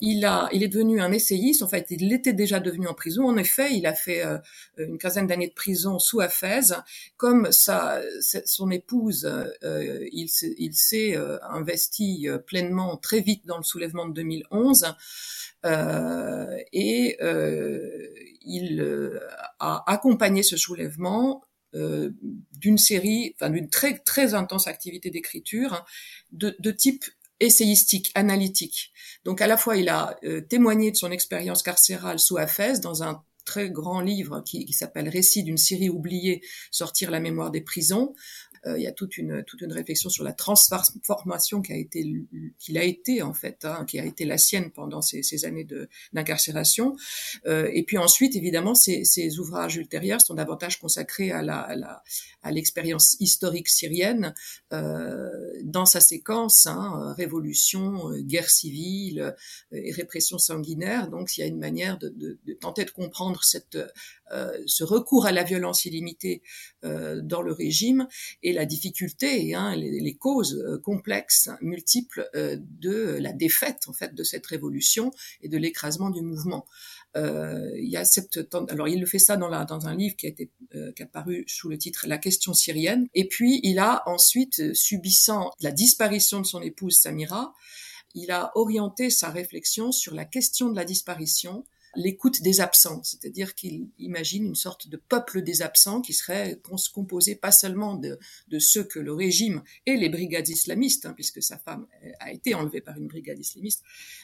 il 0.00 0.24
a, 0.24 0.48
il 0.52 0.62
est 0.62 0.68
devenu 0.68 1.00
un 1.00 1.12
essayiste. 1.12 1.62
En 1.62 1.68
fait, 1.68 1.86
il 1.90 2.12
était 2.12 2.32
déjà 2.32 2.60
devenu 2.60 2.86
en 2.86 2.94
prison. 2.94 3.26
En 3.26 3.36
effet, 3.36 3.74
il 3.74 3.86
a 3.86 3.93
fait 3.94 4.24
euh, 4.24 4.38
une 4.78 4.98
quinzaine 4.98 5.26
d'années 5.26 5.48
de 5.48 5.54
prison 5.54 5.98
sous 5.98 6.20
Afez. 6.20 6.74
Comme 7.16 7.50
sa, 7.52 8.00
son 8.44 8.70
épouse, 8.70 9.24
euh, 9.62 10.06
il, 10.12 10.28
il 10.58 10.74
s'est 10.74 11.16
euh, 11.16 11.38
investi 11.48 12.28
pleinement 12.46 12.96
très 12.96 13.20
vite 13.20 13.46
dans 13.46 13.56
le 13.56 13.62
soulèvement 13.62 14.06
de 14.06 14.14
2011. 14.14 14.94
Euh, 15.64 16.58
et 16.72 17.16
il 18.42 19.20
a 19.58 19.90
accompagné 19.90 20.42
ce 20.42 20.56
soulèvement 20.56 21.42
d'une 21.72 22.78
série, 22.78 23.34
enfin 23.36 23.50
d'une 23.50 23.68
très 23.68 23.98
très 23.98 24.34
intense 24.34 24.68
activité 24.68 25.10
d'écriture 25.10 25.84
de, 26.30 26.70
type 26.70 27.04
essayistique, 27.40 28.12
analytique. 28.14 28.92
Donc 29.24 29.40
à 29.40 29.46
la 29.46 29.56
fois 29.56 29.76
il 29.76 29.88
a 29.88 30.16
témoigné 30.48 30.92
de 30.92 30.96
son 30.96 31.10
expérience 31.10 31.62
carcérale 31.62 32.18
sous 32.18 32.36
Afez 32.36 32.78
dans 32.80 33.02
un 33.02 33.24
très 33.44 33.70
grand 33.70 34.00
livre 34.00 34.42
qui, 34.44 34.72
s'appelle 34.72 35.08
Récit 35.08 35.42
d'une 35.42 35.58
Syrie 35.58 35.90
oubliée, 35.90 36.42
sortir 36.70 37.10
la 37.10 37.20
mémoire 37.20 37.50
des 37.50 37.60
prisons. 37.60 38.14
Euh, 38.66 38.78
il 38.78 38.82
y 38.82 38.86
a 38.86 38.92
toute 38.92 39.18
une 39.18 39.42
toute 39.44 39.60
une 39.60 39.72
réflexion 39.72 40.08
sur 40.10 40.24
la 40.24 40.32
transformation 40.32 41.62
qui 41.62 41.72
a 41.72 41.76
été 41.76 42.04
qu'il 42.58 42.78
a 42.78 42.82
été 42.82 43.22
en 43.22 43.34
fait, 43.34 43.64
hein, 43.64 43.84
qui 43.86 43.98
a 43.98 44.04
été 44.04 44.24
la 44.24 44.38
sienne 44.38 44.70
pendant 44.70 45.02
ces, 45.02 45.44
années 45.44 45.66
d'incarcération. 46.12 46.96
Euh, 47.46 47.68
et 47.72 47.82
puis 47.82 47.98
ensuite, 47.98 48.36
évidemment, 48.36 48.74
ces, 48.74 49.38
ouvrages 49.38 49.76
ultérieurs 49.76 50.20
sont 50.20 50.34
davantage 50.34 50.78
consacrés 50.78 51.30
à 51.30 51.42
la 51.42 52.02
à 52.42 52.50
l'expérience 52.50 53.16
historique 53.20 53.68
syrienne 53.68 54.34
euh, 54.72 55.30
dans 55.62 55.86
sa 55.86 56.00
séquence 56.00 56.66
hein, 56.66 57.14
révolution, 57.16 58.10
guerre 58.20 58.50
civile 58.50 59.34
et 59.72 59.92
répression 59.92 60.38
sanguinaire. 60.38 61.08
Donc, 61.08 61.36
il 61.36 61.40
y 61.40 61.44
a 61.44 61.46
une 61.46 61.58
manière 61.58 61.98
de, 61.98 62.38
tenter 62.60 62.84
de 62.84 62.90
comprendre 62.90 63.42
cette 63.44 63.78
ce 64.66 64.84
recours 64.84 65.26
à 65.26 65.32
la 65.32 65.44
violence 65.44 65.84
illimitée 65.84 66.42
dans 66.82 67.42
le 67.42 67.52
régime 67.52 68.08
et 68.42 68.53
la 68.54 68.64
difficulté, 68.64 69.54
hein, 69.54 69.76
les, 69.76 70.14
causes 70.14 70.54
euh, 70.54 70.78
complexes, 70.78 71.50
multiples 71.60 72.28
de 72.34 73.18
la 73.20 73.32
défaite 73.32 73.82
en 73.88 73.92
fait 73.92 74.14
de 74.14 74.24
cette 74.24 74.46
révolution 74.46 75.12
et 75.42 75.48
de 75.48 75.58
l'écrasement 75.58 76.10
du 76.10 76.22
mouvement. 76.22 76.66
Euh, 77.16 77.70
il 77.76 77.88
y 77.88 77.96
a 77.96 78.04
cette 78.04 78.40
alors 78.70 78.88
il 78.88 78.98
le 78.98 79.06
fait 79.06 79.20
ça 79.20 79.36
dans, 79.36 79.46
la, 79.46 79.64
dans 79.64 79.86
un 79.86 79.94
livre 79.94 80.16
qui 80.16 80.26
a 80.26 80.30
été 80.30 80.50
euh, 80.74 80.90
qui 80.92 81.02
a 81.04 81.06
paru 81.06 81.44
sous 81.46 81.68
le 81.68 81.78
titre 81.78 82.06
La 82.08 82.18
question 82.18 82.54
syrienne 82.54 83.06
et 83.14 83.28
puis 83.28 83.60
il 83.62 83.78
a 83.78 84.02
ensuite 84.06 84.74
subissant 84.74 85.52
la 85.60 85.70
disparition 85.70 86.40
de 86.40 86.46
son 86.46 86.60
épouse 86.60 86.98
Samira 86.98 87.54
il 88.14 88.32
a 88.32 88.50
orienté 88.56 89.10
sa 89.10 89.30
réflexion 89.30 89.92
sur 89.92 90.12
la 90.12 90.24
question 90.24 90.70
de 90.70 90.76
la 90.76 90.84
disparition 90.84 91.64
l'écoute 91.96 92.42
des 92.42 92.60
absents, 92.60 93.02
c'est-à-dire 93.02 93.54
qu'il 93.54 93.88
imagine 93.98 94.46
une 94.46 94.54
sorte 94.54 94.88
de 94.88 94.96
peuple 94.96 95.42
des 95.42 95.62
absents 95.62 96.00
qui 96.00 96.12
serait 96.12 96.60
composé 96.92 97.34
pas 97.34 97.52
seulement 97.52 97.94
de, 97.94 98.18
ceux 98.58 98.84
que 98.84 98.98
le 98.98 99.12
régime 99.12 99.62
et 99.86 99.96
les 99.96 100.08
brigades 100.08 100.48
islamistes, 100.48 101.06
hein, 101.06 101.12
puisque 101.14 101.42
sa 101.42 101.58
femme 101.58 101.86
a 102.20 102.32
été 102.32 102.54
enlevée 102.54 102.80
par 102.80 102.96
une 102.96 103.08
brigade 103.08 103.38
islamiste, 103.38 103.82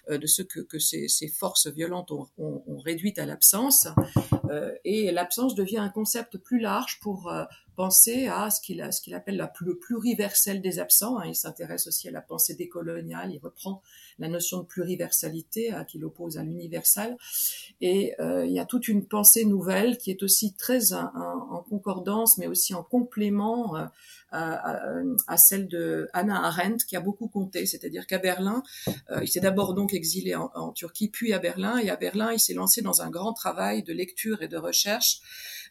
euh, 0.09 0.19
de 0.19 0.27
ceux 0.27 0.45
que, 0.45 0.79
ces, 0.79 1.09
ces, 1.09 1.29
forces 1.29 1.67
violentes 1.69 2.11
ont, 2.11 2.29
ont, 2.39 2.62
ont 2.67 2.79
réduit 2.79 3.15
à 3.17 3.27
l'absence. 3.27 3.89
Euh, 4.50 4.73
et 4.85 5.11
l'absence 5.11 5.55
devient 5.55 5.79
un 5.79 5.89
concept 5.89 6.39
plus 6.39 6.61
large 6.61 6.99
pour 7.00 7.31
euh, 7.31 7.45
penser 7.77 8.27
à 8.27 8.50
ce 8.50 8.61
qu'il 8.61 8.89
qu'il 9.03 9.15
appelle 9.15 9.37
la, 9.37 9.53
le 9.61 9.79
pluriversel 9.79 10.61
des 10.61 10.79
absents. 10.79 11.19
Hein. 11.19 11.27
Il 11.27 11.35
s'intéresse 11.35 11.87
aussi 11.87 12.09
à 12.09 12.11
la 12.11 12.21
pensée 12.21 12.55
décoloniale. 12.55 13.33
Il 13.33 13.39
reprend 13.39 13.83
la 14.19 14.29
notion 14.29 14.59
de 14.59 14.65
pluriversalité 14.65 15.73
hein, 15.73 15.85
qu'il 15.85 16.05
oppose 16.05 16.39
à 16.39 16.43
l'universal. 16.43 17.17
Et 17.81 18.15
euh, 18.21 18.45
il 18.47 18.53
y 18.53 18.61
a 18.61 18.65
toute 18.65 18.89
une 18.89 19.07
pensée 19.07 19.45
nouvelle 19.45 19.99
qui 19.99 20.11
est 20.11 20.23
aussi 20.23 20.55
très 20.55 20.93
en, 20.93 21.65
concordance, 21.69 22.37
mais 22.39 22.47
aussi 22.47 22.75
en 22.75 22.83
complément 22.83 23.77
euh, 23.77 23.87
à, 24.33 25.37
celle 25.37 25.69
de 25.69 26.09
Anna 26.12 26.45
Arendt, 26.45 26.85
qui 26.87 26.97
a 26.97 27.00
beaucoup 27.00 27.29
compté. 27.29 27.67
C'est-à-dire 27.67 28.07
qu'à 28.07 28.19
Berlin, 28.19 28.62
euh, 29.11 29.21
il 29.23 29.29
s'est 29.29 29.41
d'abord 29.41 29.75
donc 29.75 29.95
exilé 29.95 30.35
en, 30.35 30.73
Turquie, 30.73 31.09
puis 31.09 31.33
à 31.33 31.39
Berlin. 31.39 31.79
Et 31.79 31.91
à 31.91 31.97
Berlin, 31.97 32.33
il 32.33 32.41
s'est 32.41 32.55
lancé 32.55 32.83
dans 32.83 33.03
un 33.03 33.11
grand 33.11 33.33
travail 33.33 33.83
de 33.83 33.93
lecture 33.93 34.43
et 34.43 34.49
de 34.49 34.57
recherche 34.59 35.21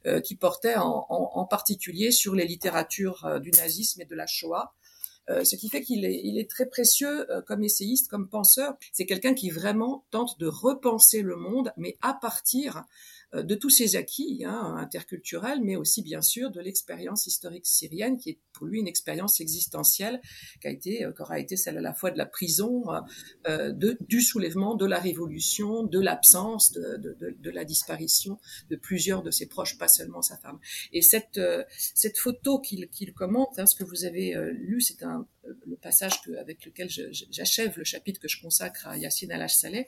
euh, 0.06 0.22
qui 0.22 0.36
portait 0.36 0.75
en, 0.75 1.06
en, 1.10 1.32
en, 1.34 1.46
particulier 1.46 2.12
sur 2.12 2.34
les 2.34 2.46
littératures 2.46 3.25
euh, 3.25 3.39
du 3.39 3.51
nazisme 3.51 4.01
et 4.01 4.06
de 4.06 4.15
la 4.15 4.27
Shoah. 4.27 4.74
Euh, 5.29 5.44
ce 5.44 5.56
qui 5.56 5.70
fait 5.70 5.82
qu'il 5.82 6.06
est, 6.06 6.22
il 6.24 6.39
est 6.39 6.50
très 6.50 6.65
précieux 6.65 7.27
comme 7.46 7.63
essayiste, 7.63 8.10
comme 8.10 8.29
penseur. 8.29 8.75
C'est 8.94 9.06
quelqu'un 9.06 9.34
qui 9.34 9.50
vraiment 9.50 10.06
tente 10.10 10.39
de 10.39 10.48
repenser 10.48 11.22
le 11.22 11.36
monde, 11.36 11.74
mais 11.77 11.98
à 12.01 12.13
partir 12.13 12.77
euh, 12.77 12.82
de 13.33 13.55
tous 13.55 13.69
ces 13.69 13.95
acquis 13.95 14.43
hein, 14.45 14.75
interculturels, 14.77 15.62
mais 15.62 15.75
aussi 15.75 16.01
bien 16.01 16.21
sûr 16.21 16.50
de 16.50 16.59
l'expérience 16.59 17.27
historique 17.27 17.67
syrienne, 17.67 18.17
qui 18.17 18.31
est 18.31 18.39
pour 18.53 18.65
lui 18.65 18.79
une 18.79 18.88
expérience 18.88 19.39
existentielle, 19.39 20.19
qui 20.62 20.67
a 20.67 20.71
été, 20.71 21.05
euh, 21.05 21.12
qui 21.12 21.21
aura 21.21 21.39
été 21.39 21.55
celle 21.55 21.77
à 21.77 21.81
la 21.81 21.93
fois 21.93 22.12
de 22.12 22.17
la 22.17 22.25
prison, 22.25 22.83
euh, 23.48 23.71
de, 23.71 23.98
du 24.01 24.21
soulèvement, 24.21 24.75
de 24.75 24.86
la 24.86 25.00
révolution, 25.00 25.83
de 25.83 26.00
l'absence, 26.00 26.71
de, 26.71 26.98
de, 26.98 27.36
de, 27.38 27.50
la 27.51 27.65
disparition 27.65 28.39
de 28.69 28.75
plusieurs 28.75 29.21
de 29.21 29.31
ses 29.31 29.48
proches, 29.48 29.77
pas 29.77 29.88
seulement 29.88 30.21
sa 30.21 30.38
femme. 30.38 30.59
Et 30.91 31.01
cette, 31.01 31.39
cette 31.77 32.17
photo 32.17 32.59
qu'il 32.59 32.89
qu'il 32.89 33.13
commente, 33.13 33.59
hein, 33.59 33.65
ce 33.65 33.75
que 33.75 33.83
vous 33.83 34.05
avez 34.05 34.36
lu, 34.53 34.81
c'est 34.81 35.03
un 35.03 35.27
le 35.65 35.75
passage 35.75 36.21
que, 36.21 36.31
avec 36.38 36.65
lequel 36.65 36.89
j'achève 36.89 37.77
le 37.77 37.83
chapitre 37.83 38.19
que 38.19 38.27
je 38.27 38.41
consacre 38.41 38.88
à 38.88 38.98
Yassine 38.98 39.31
Al-Saleh. 39.31 39.88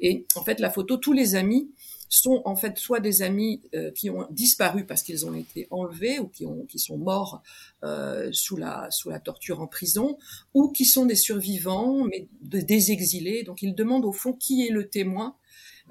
Et 0.00 0.26
en 0.34 0.44
fait, 0.44 0.60
la 0.60 0.70
photo, 0.70 0.96
tous 0.96 1.12
les 1.12 1.34
amis 1.34 1.70
sont 2.10 2.42
en 2.44 2.56
fait 2.56 2.76
soit 2.76 3.00
des 3.00 3.22
amis 3.22 3.62
euh, 3.74 3.90
qui 3.92 4.10
ont 4.10 4.26
disparu 4.30 4.84
parce 4.84 5.02
qu'ils 5.02 5.24
ont 5.24 5.34
été 5.34 5.66
enlevés 5.70 6.18
ou 6.18 6.26
qui, 6.26 6.44
ont, 6.44 6.66
qui 6.66 6.78
sont 6.78 6.98
morts 6.98 7.42
euh, 7.84 8.28
sous, 8.32 8.56
la, 8.56 8.90
sous 8.90 9.08
la 9.08 9.20
torture 9.20 9.60
en 9.62 9.66
prison, 9.66 10.18
ou 10.52 10.68
qui 10.68 10.84
sont 10.84 11.06
des 11.06 11.14
survivants, 11.14 12.04
mais 12.04 12.28
des 12.42 12.90
exilés. 12.90 13.44
Donc 13.44 13.62
ils 13.62 13.74
demandent 13.74 14.04
au 14.04 14.12
fond 14.12 14.34
qui 14.34 14.66
est 14.66 14.70
le 14.70 14.88
témoin. 14.88 15.36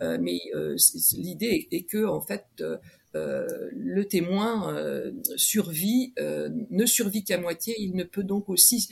Euh, 0.02 0.18
mais 0.20 0.40
euh, 0.56 0.78
l'idée 1.18 1.68
est, 1.72 1.84
que 1.84 2.06
en 2.06 2.22
fait 2.22 2.46
euh, 3.16 3.70
le 3.72 4.06
témoin 4.06 4.74
survit, 5.36 6.14
ne 6.18 6.86
survit 6.86 7.24
qu'à 7.24 7.40
moitié. 7.40 7.76
Il 7.80 7.96
ne 7.96 8.04
peut 8.04 8.24
donc 8.24 8.50
aussi 8.50 8.90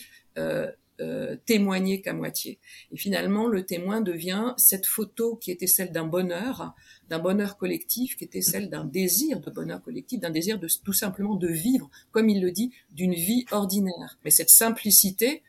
témoigner 1.46 2.02
qu'à 2.02 2.14
moitié. 2.14 2.60
Et 2.92 2.98
finalement, 2.98 3.48
le 3.48 3.66
témoin 3.66 4.02
devient 4.02 4.54
cette 4.58 4.86
photo 4.86 5.36
qui 5.36 5.52
était 5.52 5.68
celle 5.68 5.92
d'un 5.92 6.06
bonheur, 6.06 6.74
d'un 7.10 7.20
bonheur 7.20 7.58
collectif 7.58 8.16
qui 8.16 8.24
était 8.24 8.42
celle 8.42 8.70
d'un 8.70 8.86
désir 8.86 9.40
de 9.40 9.52
bonheur 9.52 9.82
collectif, 9.82 10.20
d'un 10.20 10.30
désir 10.30 10.60
de 10.60 10.68
tout 10.84 10.94
simplement 10.94 11.36
de 11.36 11.48
vivre, 11.48 11.90
comme 12.12 12.30
il 12.30 12.42
le 12.42 12.52
dit, 12.52 12.72
d'une 12.92 13.14
vie 13.14 13.46
ordinaire. 13.52 14.18
Mais 14.24 14.32
cette 14.32 14.50
simplicité 14.50 15.44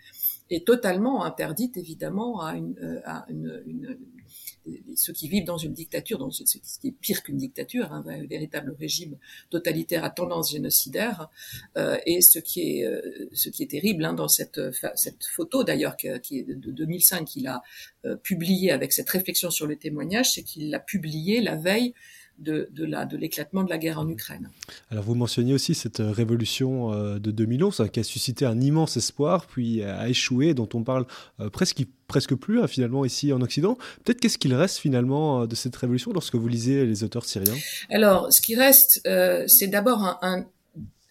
est 0.50 0.67
totalement 0.67 1.25
interdite 1.25 1.76
évidemment 1.76 2.40
à 2.40 2.57
une, 2.57 2.76
euh, 2.83 3.00
à 3.05 3.26
une, 3.28 3.62
une, 3.67 3.99
ceux 4.95 5.13
qui 5.13 5.29
vivent 5.29 5.45
dans 5.45 5.59
une 5.59 5.73
dictature, 5.73 6.19
dans 6.19 6.31
ce, 6.31 6.43
qui 6.43 6.89
est 6.89 6.93
pire 6.93 7.23
qu'une 7.23 7.37
dictature, 7.37 7.93
hein, 7.93 8.05
un 8.07 8.27
véritable 8.27 8.75
régime 8.79 9.17
totalitaire 9.51 10.05
à 10.05 10.11
tendance 10.11 10.53
génocidaire. 10.53 11.29
Euh, 11.77 11.99
et 12.07 12.21
ce 12.21 12.39
qui 12.39 12.79
est, 12.79 12.85
euh, 12.85 13.01
ce 13.33 13.49
qui 13.49 13.63
est 13.63 13.71
terrible 13.71 14.05
hein, 14.05 14.15
dans 14.15 14.29
cette, 14.29 14.61
cette 14.95 15.25
photo, 15.25 15.65
d'ailleurs, 15.65 15.97
qui, 15.97 16.09
est 16.09 16.43
de 16.43 16.71
2005, 16.71 17.25
qu'il 17.25 17.47
a 17.47 17.63
euh, 18.05 18.17
publié 18.17 18.71
avec 18.71 18.93
cette 18.93 19.11
réflexion 19.11 19.51
sur 19.51 19.67
le 19.67 19.77
témoignage, 19.77 20.33
c'est 20.33 20.43
qu'il 20.43 20.71
l'a 20.71 20.81
publié 20.81 21.41
la 21.41 21.57
veille 21.57 21.95
de, 22.38 22.68
de 22.73 23.16
l'éclatement 23.16 23.64
de 23.64 23.71
la 23.71 23.78
guerre 23.78 23.99
en 23.99 24.09
Ukraine. 24.09 24.50
Alors 24.90 25.04
vous 25.04 25.14
mentionniez 25.14 25.54
aussi 25.54 25.75
cette 25.75 25.99
révolution 25.99 26.90
de 27.18 27.30
2011 27.30 27.80
hein, 27.80 27.88
qui 27.88 28.00
a 28.00 28.04
suscité 28.04 28.45
un 28.47 28.61
immense 28.61 28.97
espoir, 28.97 29.47
puis 29.47 29.83
a 29.83 30.09
échoué, 30.09 30.54
dont 30.54 30.68
on 30.75 30.83
parle 30.83 31.07
presque 31.52 31.85
presque 32.07 32.35
plus 32.35 32.61
hein, 32.61 32.66
finalement 32.66 33.04
ici 33.04 33.33
en 33.33 33.40
Occident. 33.42 33.76
Peut-être 34.04 34.21
qu'est-ce 34.21 34.38
qu'il 34.38 34.54
reste 34.54 34.78
finalement 34.78 35.47
de 35.47 35.54
cette 35.54 35.76
révolution 35.76 36.12
lorsque 36.12 36.37
vous 36.37 36.49
lisez 36.49 36.87
les 36.87 37.04
auteurs 37.04 37.25
syriens? 37.25 37.57
Alors, 37.90 38.33
ce 38.33 38.40
qui 38.40 38.57
reste, 38.57 39.00
c'est 39.47 39.68
d'abord 39.68 40.18
un, 40.23 40.47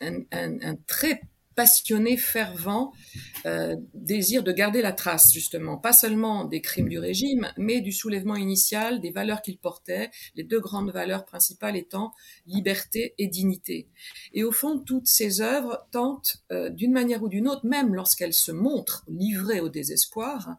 un, 0.02 0.20
un, 0.32 0.62
un, 0.62 0.76
très 0.88 1.22
passionné, 1.58 2.18
fervent 2.18 2.94
euh, 3.48 3.76
désir 3.96 4.44
de 4.44 4.52
garder 4.52 4.84
la 4.84 4.94
trace, 4.94 5.34
justement, 5.34 5.76
pas 5.76 5.92
seulement 5.92 6.46
des 6.46 6.62
crimes 6.62 6.88
du 6.88 7.00
régime, 7.00 7.52
mais 7.58 7.82
du 7.82 7.92
soulèvement 7.92 8.36
initial, 8.36 9.02
des 9.02 9.10
valeurs 9.10 9.42
qu'il 9.42 9.58
portait, 9.58 10.12
les 10.36 10.44
deux 10.44 10.60
grandes 10.60 10.92
valeurs 10.92 11.26
principales 11.26 11.76
étant 11.76 12.14
liberté 12.46 13.16
et 13.18 13.28
dignité. 13.28 13.90
Et 14.34 14.44
au 14.44 14.52
fond, 14.52 14.78
toutes 14.78 15.08
ces 15.08 15.42
œuvres 15.42 15.88
tentent, 15.92 16.44
euh, 16.52 16.70
d'une 16.70 16.94
manière 16.94 17.24
ou 17.24 17.28
d'une 17.28 17.48
autre, 17.48 17.66
même 17.66 17.96
lorsqu'elles 17.96 18.34
se 18.34 18.52
montrent 18.52 19.04
livrées 19.08 19.60
au 19.60 19.70
désespoir, 19.70 20.58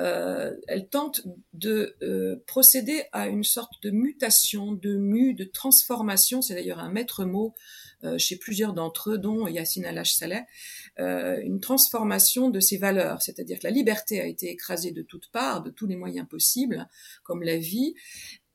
euh, 0.00 0.52
elles 0.66 0.88
tentent 0.88 1.20
de 1.52 1.96
euh, 2.02 2.42
procéder 2.48 3.04
à 3.12 3.28
une 3.28 3.44
sorte 3.44 3.74
de 3.82 3.90
mutation, 3.90 4.72
de 4.72 4.96
mue, 4.96 5.34
de 5.34 5.44
transformation, 5.44 6.42
c'est 6.42 6.54
d'ailleurs 6.54 6.80
un 6.80 6.90
maître 6.90 7.24
mot 7.24 7.54
chez 8.18 8.36
plusieurs 8.36 8.72
d'entre 8.72 9.12
eux, 9.12 9.18
dont 9.18 9.46
Yassine 9.46 9.86
Al-Saleh, 9.86 10.44
euh, 11.00 11.40
une 11.42 11.60
transformation 11.60 12.50
de 12.50 12.60
ces 12.60 12.76
valeurs, 12.76 13.20
c'est-à-dire 13.20 13.58
que 13.58 13.64
la 13.64 13.70
liberté 13.70 14.20
a 14.20 14.26
été 14.26 14.50
écrasée 14.50 14.92
de 14.92 15.02
toutes 15.02 15.28
parts, 15.28 15.62
de 15.62 15.70
tous 15.70 15.86
les 15.86 15.96
moyens 15.96 16.28
possibles, 16.28 16.88
comme 17.24 17.42
la 17.42 17.56
vie. 17.56 17.94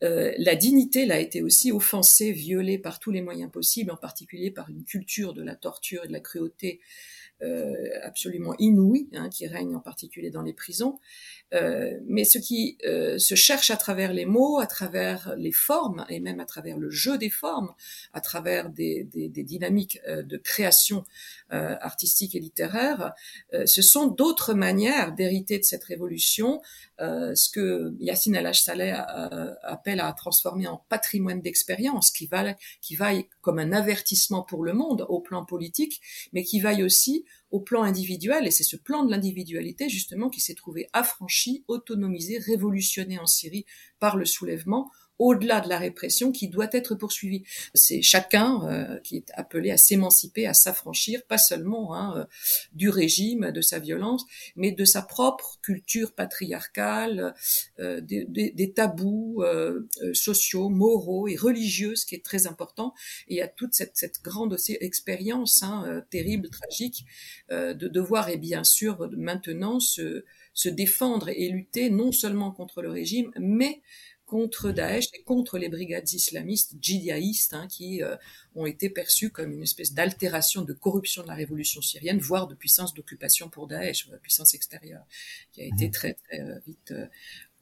Euh, 0.03 0.31
la 0.37 0.55
dignité 0.55 1.05
l'a 1.05 1.19
été 1.19 1.41
aussi 1.41 1.73
offensée, 1.73 2.31
violée 2.31 2.77
par 2.77 2.99
tous 2.99 3.11
les 3.11 3.21
moyens 3.21 3.51
possibles, 3.51 3.91
en 3.91 3.97
particulier 3.97 4.51
par 4.51 4.69
une 4.69 4.85
culture 4.85 5.33
de 5.33 5.43
la 5.43 5.55
torture 5.55 6.05
et 6.05 6.07
de 6.07 6.13
la 6.13 6.21
cruauté 6.21 6.79
euh, 7.41 7.73
absolument 8.03 8.53
inouïe 8.59 9.09
hein, 9.13 9.29
qui 9.29 9.47
règne 9.47 9.75
en 9.75 9.81
particulier 9.81 10.29
dans 10.29 10.41
les 10.41 10.53
prisons. 10.53 10.99
Euh, 11.53 11.99
mais 12.05 12.25
ce 12.25 12.37
qui 12.37 12.77
euh, 12.85 13.17
se 13.17 13.33
cherche 13.33 13.71
à 13.71 13.77
travers 13.77 14.13
les 14.13 14.25
mots, 14.25 14.59
à 14.59 14.67
travers 14.67 15.33
les 15.35 15.51
formes 15.51 16.05
et 16.09 16.19
même 16.19 16.39
à 16.39 16.45
travers 16.45 16.77
le 16.77 16.91
jeu 16.91 17.17
des 17.17 17.31
formes, 17.31 17.73
à 18.13 18.21
travers 18.21 18.69
des, 18.69 19.03
des, 19.05 19.29
des 19.29 19.43
dynamiques 19.43 19.99
euh, 20.07 20.21
de 20.21 20.37
création 20.37 21.05
artistique 21.51 22.35
et 22.35 22.39
littéraire, 22.39 23.13
ce 23.65 23.81
sont 23.81 24.05
d'autres 24.05 24.53
manières 24.53 25.13
d'hériter 25.13 25.57
de 25.57 25.63
cette 25.63 25.83
révolution, 25.83 26.61
ce 26.99 27.49
que 27.49 27.95
Yassine 27.99 28.35
El-Saleh 28.35 28.95
appelle 29.63 29.99
à 29.99 30.13
transformer 30.13 30.67
en 30.67 30.85
patrimoine 30.89 31.41
d'expérience, 31.41 32.11
qui 32.11 32.27
va 32.27 32.53
qui 32.81 32.95
vaille 32.95 33.25
comme 33.41 33.57
un 33.57 33.71
avertissement 33.71 34.43
pour 34.43 34.63
le 34.63 34.73
monde 34.73 35.07
au 35.09 35.21
plan 35.21 35.43
politique, 35.43 36.01
mais 36.33 36.43
qui 36.43 36.59
vaille 36.59 36.83
aussi 36.83 37.25
au 37.51 37.59
plan 37.59 37.83
individuel, 37.83 38.47
et 38.47 38.51
c'est 38.51 38.63
ce 38.63 38.75
plan 38.75 39.03
de 39.03 39.11
l'individualité 39.11 39.89
justement 39.89 40.29
qui 40.29 40.41
s'est 40.41 40.55
trouvé 40.55 40.87
affranchi, 40.93 41.63
autonomisé, 41.67 42.37
révolutionné 42.37 43.19
en 43.19 43.25
Syrie 43.25 43.65
par 43.99 44.17
le 44.17 44.25
soulèvement, 44.25 44.89
au-delà 45.19 45.59
de 45.59 45.67
la 45.67 45.77
répression 45.77 46.31
qui 46.31 46.47
doit 46.47 46.69
être 46.71 46.95
poursuivie. 46.95 47.43
C'est 47.75 48.01
chacun 48.01 48.61
euh, 48.63 48.99
qui 49.01 49.17
est 49.17 49.31
appelé 49.35 49.69
à 49.69 49.77
s'émanciper, 49.77 50.47
à 50.47 50.53
s'affranchir, 50.53 51.23
pas 51.27 51.37
seulement 51.37 51.93
hein, 51.93 52.17
euh, 52.17 52.25
du 52.73 52.89
régime, 52.89 53.51
de 53.51 53.61
sa 53.61 53.79
violence, 53.79 54.25
mais 54.55 54.71
de 54.71 54.85
sa 54.85 55.01
propre 55.01 55.59
culture 55.61 56.13
patriarcale, 56.13 57.35
euh, 57.79 57.99
des, 57.99 58.25
des, 58.25 58.51
des, 58.51 58.71
tabous 58.71 59.43
sociaux, 60.13 60.69
moraux 60.69 61.27
et 61.27 61.35
religieux, 61.35 61.95
ce 61.95 62.05
qui 62.05 62.15
est 62.15 62.23
très 62.23 62.47
important. 62.47 62.93
Et 63.27 63.35
il 63.35 63.37
y 63.37 63.41
a 63.41 63.47
toute 63.47 63.73
cette, 63.73 63.97
cette 63.97 64.21
grande 64.23 64.55
expérience 64.79 65.63
hein, 65.63 66.03
terrible, 66.09 66.49
tragique, 66.49 67.05
de 67.49 67.87
devoir 67.87 68.29
et 68.29 68.37
bien 68.37 68.63
sûr 68.63 69.09
maintenant 69.17 69.79
se, 69.79 70.23
se 70.53 70.69
défendre 70.69 71.29
et 71.29 71.49
lutter 71.49 71.89
non 71.89 72.11
seulement 72.11 72.51
contre 72.51 72.81
le 72.81 72.89
régime, 72.89 73.31
mais 73.39 73.81
contre 74.29 74.69
Daesh 74.69 75.07
et 75.15 75.23
contre 75.23 75.57
les 75.57 75.69
brigades 75.69 76.13
islamistes 76.13 76.75
djihadistes 76.79 77.55
hein, 77.55 77.67
qui 77.67 78.03
euh, 78.03 78.15
ont 78.53 78.67
été 78.67 78.87
perçues 78.87 79.31
comme 79.31 79.51
une 79.51 79.63
espèce 79.63 79.93
d'altération 79.93 80.61
de 80.61 80.73
corruption 80.73 81.23
de 81.23 81.27
la 81.27 81.33
révolution 81.33 81.81
syrienne, 81.81 82.19
voire 82.19 82.47
de 82.47 82.53
puissance 82.53 82.93
d'occupation 82.93 83.49
pour 83.49 83.65
Daesh, 83.65 84.07
de 84.07 84.17
puissance 84.17 84.53
extérieure, 84.53 85.03
qui 85.51 85.61
a 85.61 85.65
été 85.65 85.87
mmh. 85.87 85.91
très 85.91 86.13
très 86.13 86.41
euh, 86.41 86.59
vite 86.67 86.91
euh, 86.91 87.07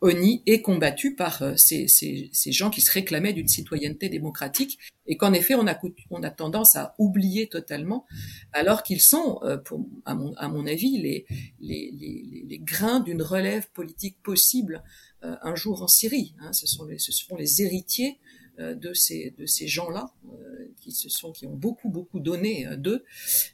honnie 0.02 0.44
et 0.46 0.62
combattue 0.62 1.16
par 1.16 1.42
ces, 1.58 1.88
ces, 1.88 2.30
ces, 2.32 2.52
gens 2.52 2.70
qui 2.70 2.82
se 2.82 2.92
réclamaient 2.92 3.34
d'une 3.34 3.48
citoyenneté 3.48 4.10
démocratique 4.10 4.78
et 5.08 5.18
qu'en 5.18 5.34
effet 5.34 5.56
on 5.56 5.66
a, 5.66 5.76
on 6.12 6.22
a 6.22 6.30
tendance 6.30 6.76
à 6.76 6.94
oublier 7.00 7.48
totalement 7.48 8.06
alors 8.54 8.84
qu'ils 8.84 9.02
sont, 9.02 9.40
pour, 9.66 9.84
à, 10.06 10.14
mon, 10.14 10.36
à 10.36 10.50
mon 10.50 10.68
avis, 10.68 11.00
les, 11.00 11.26
les, 11.60 11.90
les, 12.00 12.46
les 12.48 12.60
grains 12.60 13.00
d'une 13.00 13.24
relève 13.24 13.72
politique 13.72 14.22
possible 14.22 14.84
euh, 14.84 15.07
un 15.42 15.56
jour 15.56 15.82
en 15.82 15.88
Syrie. 15.88 16.34
Hein. 16.40 16.54
ce, 16.54 16.68
sont 16.68 16.86
les, 16.86 17.00
ce 17.00 17.12
les 17.38 17.62
héritiers 17.62 18.20
euh, 18.60 18.74
de 18.74 18.94
ces, 18.94 19.34
de 19.38 19.46
ces 19.46 19.68
gens-là 19.68 20.08
euh, 20.32 20.74
qui 20.82 20.92
se 20.92 21.10
sont 21.10 21.32
qui 21.32 21.46
ont 21.46 21.56
beaucoup 21.56 21.90
beaucoup 21.90 22.20
donné 22.20 22.68
d'eux, 22.78 23.04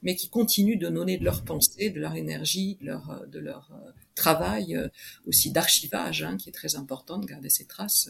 mais 0.01 0.15
qui 0.15 0.29
continuent 0.29 0.77
de 0.77 0.89
donner 0.89 1.17
de 1.17 1.25
leur 1.25 1.43
pensée, 1.43 1.89
de 1.89 1.99
leur 1.99 2.15
énergie, 2.15 2.77
de 2.81 2.85
leur 2.85 3.25
de 3.27 3.39
leur 3.39 3.71
travail 4.15 4.77
aussi 5.25 5.51
d'archivage, 5.51 6.23
hein, 6.23 6.37
qui 6.37 6.49
est 6.49 6.53
très 6.53 6.75
important 6.75 7.17
de 7.17 7.25
garder 7.25 7.49
ces 7.49 7.65
traces 7.65 8.09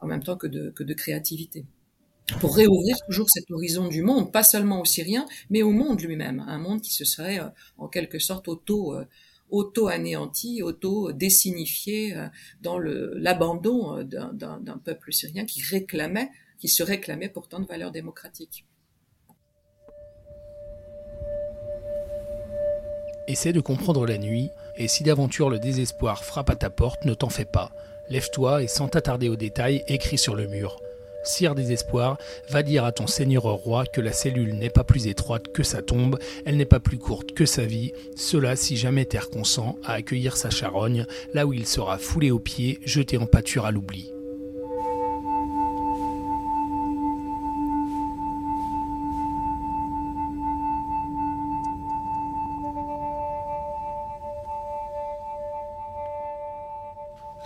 en 0.00 0.06
même 0.06 0.22
temps 0.22 0.36
que 0.36 0.46
de 0.46 0.70
que 0.70 0.84
de 0.84 0.94
créativité 0.94 1.66
pour 2.40 2.56
réouvrir 2.56 2.96
toujours 3.06 3.28
cet 3.28 3.50
horizon 3.50 3.88
du 3.88 4.00
monde, 4.00 4.32
pas 4.32 4.44
seulement 4.44 4.80
aux 4.80 4.84
Syriens, 4.84 5.26
mais 5.50 5.62
au 5.62 5.72
monde 5.72 6.00
lui-même, 6.00 6.42
un 6.46 6.58
monde 6.58 6.80
qui 6.80 6.94
se 6.94 7.04
serait 7.04 7.40
en 7.76 7.88
quelque 7.88 8.20
sorte 8.20 8.48
auto 8.48 8.94
auto-anéanti, 9.52 10.62
auto-désignifié 10.62 12.16
euh, 12.16 12.26
dans 12.60 12.78
l'abandon 12.78 13.98
euh, 13.98 14.02
d'un 14.02 14.80
peuple 14.84 15.12
syrien 15.12 15.44
qui 15.44 15.62
réclamait, 15.62 16.30
qui 16.58 16.68
se 16.68 16.82
réclamait 16.82 17.28
pourtant 17.28 17.60
de 17.60 17.66
valeurs 17.66 17.92
démocratiques. 17.92 18.66
Essaie 23.28 23.52
de 23.52 23.60
comprendre 23.60 24.04
la 24.04 24.18
nuit, 24.18 24.48
et 24.76 24.88
si 24.88 25.04
d'aventure 25.04 25.48
le 25.48 25.60
désespoir 25.60 26.24
frappe 26.24 26.50
à 26.50 26.56
ta 26.56 26.70
porte, 26.70 27.04
ne 27.04 27.14
t'en 27.14 27.28
fais 27.28 27.44
pas. 27.44 27.72
Lève-toi 28.10 28.64
et 28.64 28.68
sans 28.68 28.88
t'attarder 28.88 29.28
aux 29.28 29.36
détails, 29.36 29.84
écris 29.86 30.18
sur 30.18 30.34
le 30.34 30.48
mur. 30.48 30.80
Sire 31.24 31.54
Désespoir, 31.54 32.18
va 32.48 32.62
dire 32.62 32.84
à 32.84 32.92
ton 32.92 33.06
seigneur 33.06 33.44
roi 33.44 33.84
que 33.86 34.00
la 34.00 34.12
cellule 34.12 34.54
n'est 34.54 34.70
pas 34.70 34.84
plus 34.84 35.06
étroite 35.06 35.52
que 35.52 35.62
sa 35.62 35.82
tombe, 35.82 36.18
elle 36.44 36.56
n'est 36.56 36.64
pas 36.64 36.80
plus 36.80 36.98
courte 36.98 37.32
que 37.32 37.46
sa 37.46 37.64
vie, 37.64 37.92
cela 38.16 38.56
si 38.56 38.76
jamais 38.76 39.04
terre 39.04 39.30
consent 39.30 39.76
à 39.84 39.94
accueillir 39.94 40.36
sa 40.36 40.50
charogne, 40.50 41.06
là 41.34 41.46
où 41.46 41.52
il 41.52 41.66
sera 41.66 41.98
foulé 41.98 42.30
aux 42.30 42.38
pieds, 42.38 42.80
jeté 42.84 43.16
en 43.18 43.26
pâture 43.26 43.66
à 43.66 43.70
l'oubli. 43.70 44.12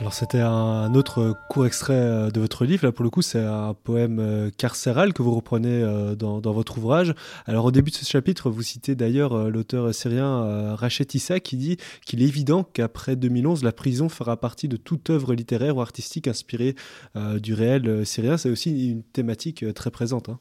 Alors 0.07 0.14
c'était 0.14 0.38
un 0.38 0.95
autre 0.95 1.35
court 1.51 1.66
extrait 1.66 1.95
euh, 1.95 2.31
de 2.31 2.38
votre 2.38 2.64
livre. 2.64 2.87
Là 2.87 2.92
pour 2.92 3.03
le 3.03 3.11
coup 3.11 3.23
c'est 3.23 3.40
un 3.40 3.75
poème 3.75 4.21
euh, 4.21 4.51
carcéral 4.57 5.12
que 5.12 5.21
vous 5.21 5.35
reprenez 5.35 5.83
euh, 5.83 6.14
dans, 6.14 6.38
votre 6.53 6.79
ouvrage. 6.79 7.12
Alors 7.45 7.64
au 7.64 7.71
début 7.73 7.90
de 7.90 7.97
ce 7.97 8.05
chapitre 8.05 8.49
vous 8.49 8.62
citez 8.62 8.95
d'ailleurs 8.95 9.51
l'auteur 9.51 9.92
syrien 9.92 10.77
Rachet 10.77 11.09
Issa 11.14 11.40
qui 11.40 11.57
dit 11.57 11.77
qu'il 12.05 12.23
est 12.23 12.27
évident 12.27 12.62
qu'après 12.62 13.16
2011 13.16 13.64
la 13.64 13.73
prison 13.73 14.09
fera 14.09 14.37
partie 14.37 14.69
de 14.69 14.77
toute 14.77 15.11
œuvre 15.11 15.35
littéraire 15.35 15.77
ou 15.77 15.81
artistique 15.81 16.29
inspirée 16.29 16.77
du 17.16 17.55
réel 17.55 18.07
syrien. 18.07 18.37
C'est 18.37 18.49
aussi 18.51 18.90
une 18.90 19.03
thématique 19.03 19.64
très 19.75 19.90
présente. 19.90 20.29
Hein. 20.29 20.38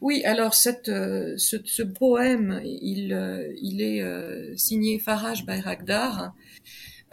Oui, 0.00 0.22
alors 0.24 0.54
ce, 0.54 1.82
poème, 1.82 2.62
il, 2.64 3.12
est 3.82 4.56
signé 4.56 4.98
Faraj 4.98 5.44
Bayrakdar. 5.44 6.32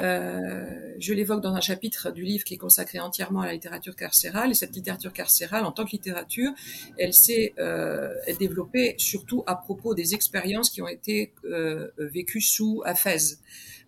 Euh, 0.02 0.94
je 1.00 1.14
l'évoque 1.14 1.42
dans 1.42 1.54
un 1.54 1.62
chapitre 1.62 2.12
du 2.12 2.24
livre 2.24 2.44
qui 2.44 2.56
est 2.56 2.58
consacré 2.58 3.00
entièrement 3.00 3.42
à 3.42 3.46
la 3.48 3.54
littérature 3.54 3.96
carcérale. 3.96 4.52
Et 4.52 4.54
cette 4.54 4.76
littérature 4.76 5.14
carcérale, 5.14 5.66
en 5.66 5.72
tant 5.72 5.86
que 5.86 5.92
littérature, 5.92 6.52
elle 6.98 7.14
s'est 7.14 7.54
euh, 7.60 8.14
développée 8.40 8.96
surtout 8.98 9.44
à 9.48 9.56
propos 9.56 9.96
des 9.96 10.14
expériences 10.14 10.70
qui 10.70 10.82
ont 10.82 10.88
été 10.88 11.34
euh, 11.46 11.90
vécues 11.98 12.42
sous 12.42 12.82
Hafez 12.86 13.38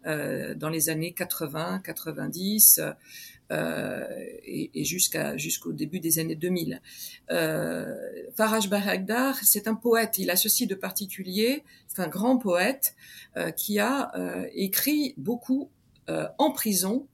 dans 0.06 0.70
les 0.70 0.88
années 0.88 1.12
80, 1.12 1.82
90. 1.84 2.80
Euh, 3.52 4.06
et, 4.44 4.72
et 4.74 4.84
jusqu'à 4.84 5.38
jusqu'au 5.38 5.72
début 5.72 6.00
des 6.02 6.20
années 6.20 6.36
2000. 6.36 6.82
Euh, 7.32 7.96
Faraj 8.36 8.70
Baragdar, 8.70 9.38
c'est 9.42 9.68
un 9.68 9.76
poète. 9.76 10.18
Il 10.18 10.30
a 10.30 10.36
ceci 10.36 10.68
de 10.68 10.76
particulier. 10.76 11.64
C'est 11.88 12.02
un 12.02 12.10
grand 12.10 12.38
poète 12.38 12.96
euh, 13.38 13.52
qui 13.52 13.80
a 13.80 14.12
écrit 14.54 15.14
beaucoup 15.18 15.70
en 16.10 16.52
prison 16.52 17.08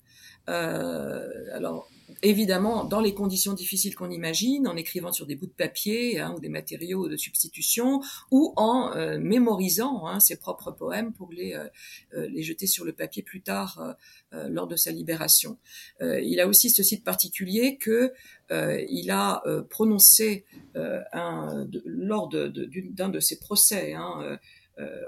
alors 0.47 1.87
évidemment 2.23 2.85
dans 2.85 3.01
les 3.01 3.13
conditions 3.13 3.53
difficiles 3.53 3.95
qu'on 3.95 4.11
imagine, 4.11 4.67
en 4.67 4.75
écrivant 4.75 5.11
sur 5.11 5.25
des 5.25 5.35
bouts 5.35 5.47
de 5.47 5.51
papier 5.51 6.19
hein, 6.19 6.33
ou 6.35 6.39
des 6.39 6.49
matériaux 6.49 7.07
de 7.07 7.17
substitution, 7.17 8.01
ou 8.31 8.53
en 8.55 8.95
euh, 8.95 9.17
mémorisant 9.19 10.07
hein, 10.07 10.19
ses 10.19 10.37
propres 10.37 10.71
poèmes 10.71 11.13
pour 11.13 11.31
les, 11.31 11.53
euh, 11.53 11.67
euh, 12.13 12.27
les 12.29 12.43
jeter 12.43 12.67
sur 12.67 12.85
le 12.85 12.93
papier 12.93 13.23
plus 13.23 13.41
tard 13.41 13.95
lors 14.31 14.67
de 14.67 14.75
sa 14.75 14.91
libération. 14.91 15.57
il 16.01 16.39
a 16.39 16.47
aussi 16.47 16.69
ce 16.69 16.81
site 16.81 17.03
particulier 17.03 17.77
que 17.77 18.13
il 18.49 19.11
a 19.11 19.43
prononcé 19.69 20.45
un, 20.75 21.67
lors 21.85 22.29
d'un 22.29 23.09
de, 23.09 23.19
ses 23.19 23.39
procès. 23.39 23.93
Hein, 23.93 24.19
euh, 24.21 24.37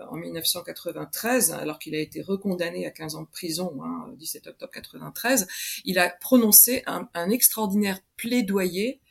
en 0.10 0.16
1993, 0.16 1.54
alors 1.54 1.80
qu'il 1.80 1.96
a 1.96 2.00
été 2.00 2.22
recondamné 2.22 2.86
à 2.86 2.92
15 2.92 3.16
ans 3.16 3.24
de 3.24 3.28
prison, 3.28 3.82
hein, 3.84 4.14
17 4.18 4.48
octobre 4.48 4.72
93, 4.72 5.48
il 5.86 6.00
a 6.00 6.10
prononcé 6.10 6.84
un, 6.86 7.30
extraordinaire 7.30 8.00
plaidoyer 8.18 9.02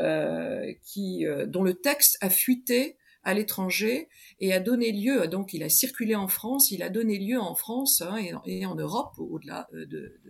euh, 0.00 0.72
qui, 0.82 1.26
euh, 1.26 1.46
dont 1.46 1.62
le 1.62 1.74
texte 1.74 2.18
a 2.20 2.30
fuité 2.30 2.96
à 3.24 3.34
l'étranger 3.34 4.08
et 4.40 4.52
a 4.52 4.60
donné 4.60 4.92
lieu, 4.92 5.26
donc 5.26 5.52
il 5.52 5.62
a 5.62 5.68
circulé 5.68 6.14
en 6.14 6.28
France, 6.28 6.70
il 6.70 6.82
a 6.82 6.88
donné 6.88 7.18
lieu 7.18 7.38
en 7.38 7.54
France 7.54 8.00
hein, 8.00 8.16
et, 8.46 8.64
en 8.64 8.74
Europe, 8.74 9.14
au-delà 9.18 9.68
de, 9.72 9.84
de, 9.84 10.20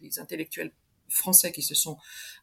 des 0.00 0.18
intellectuels 0.18 0.72
français 1.08 1.52
qui 1.52 1.62
se 1.62 1.74
sont 1.74 1.96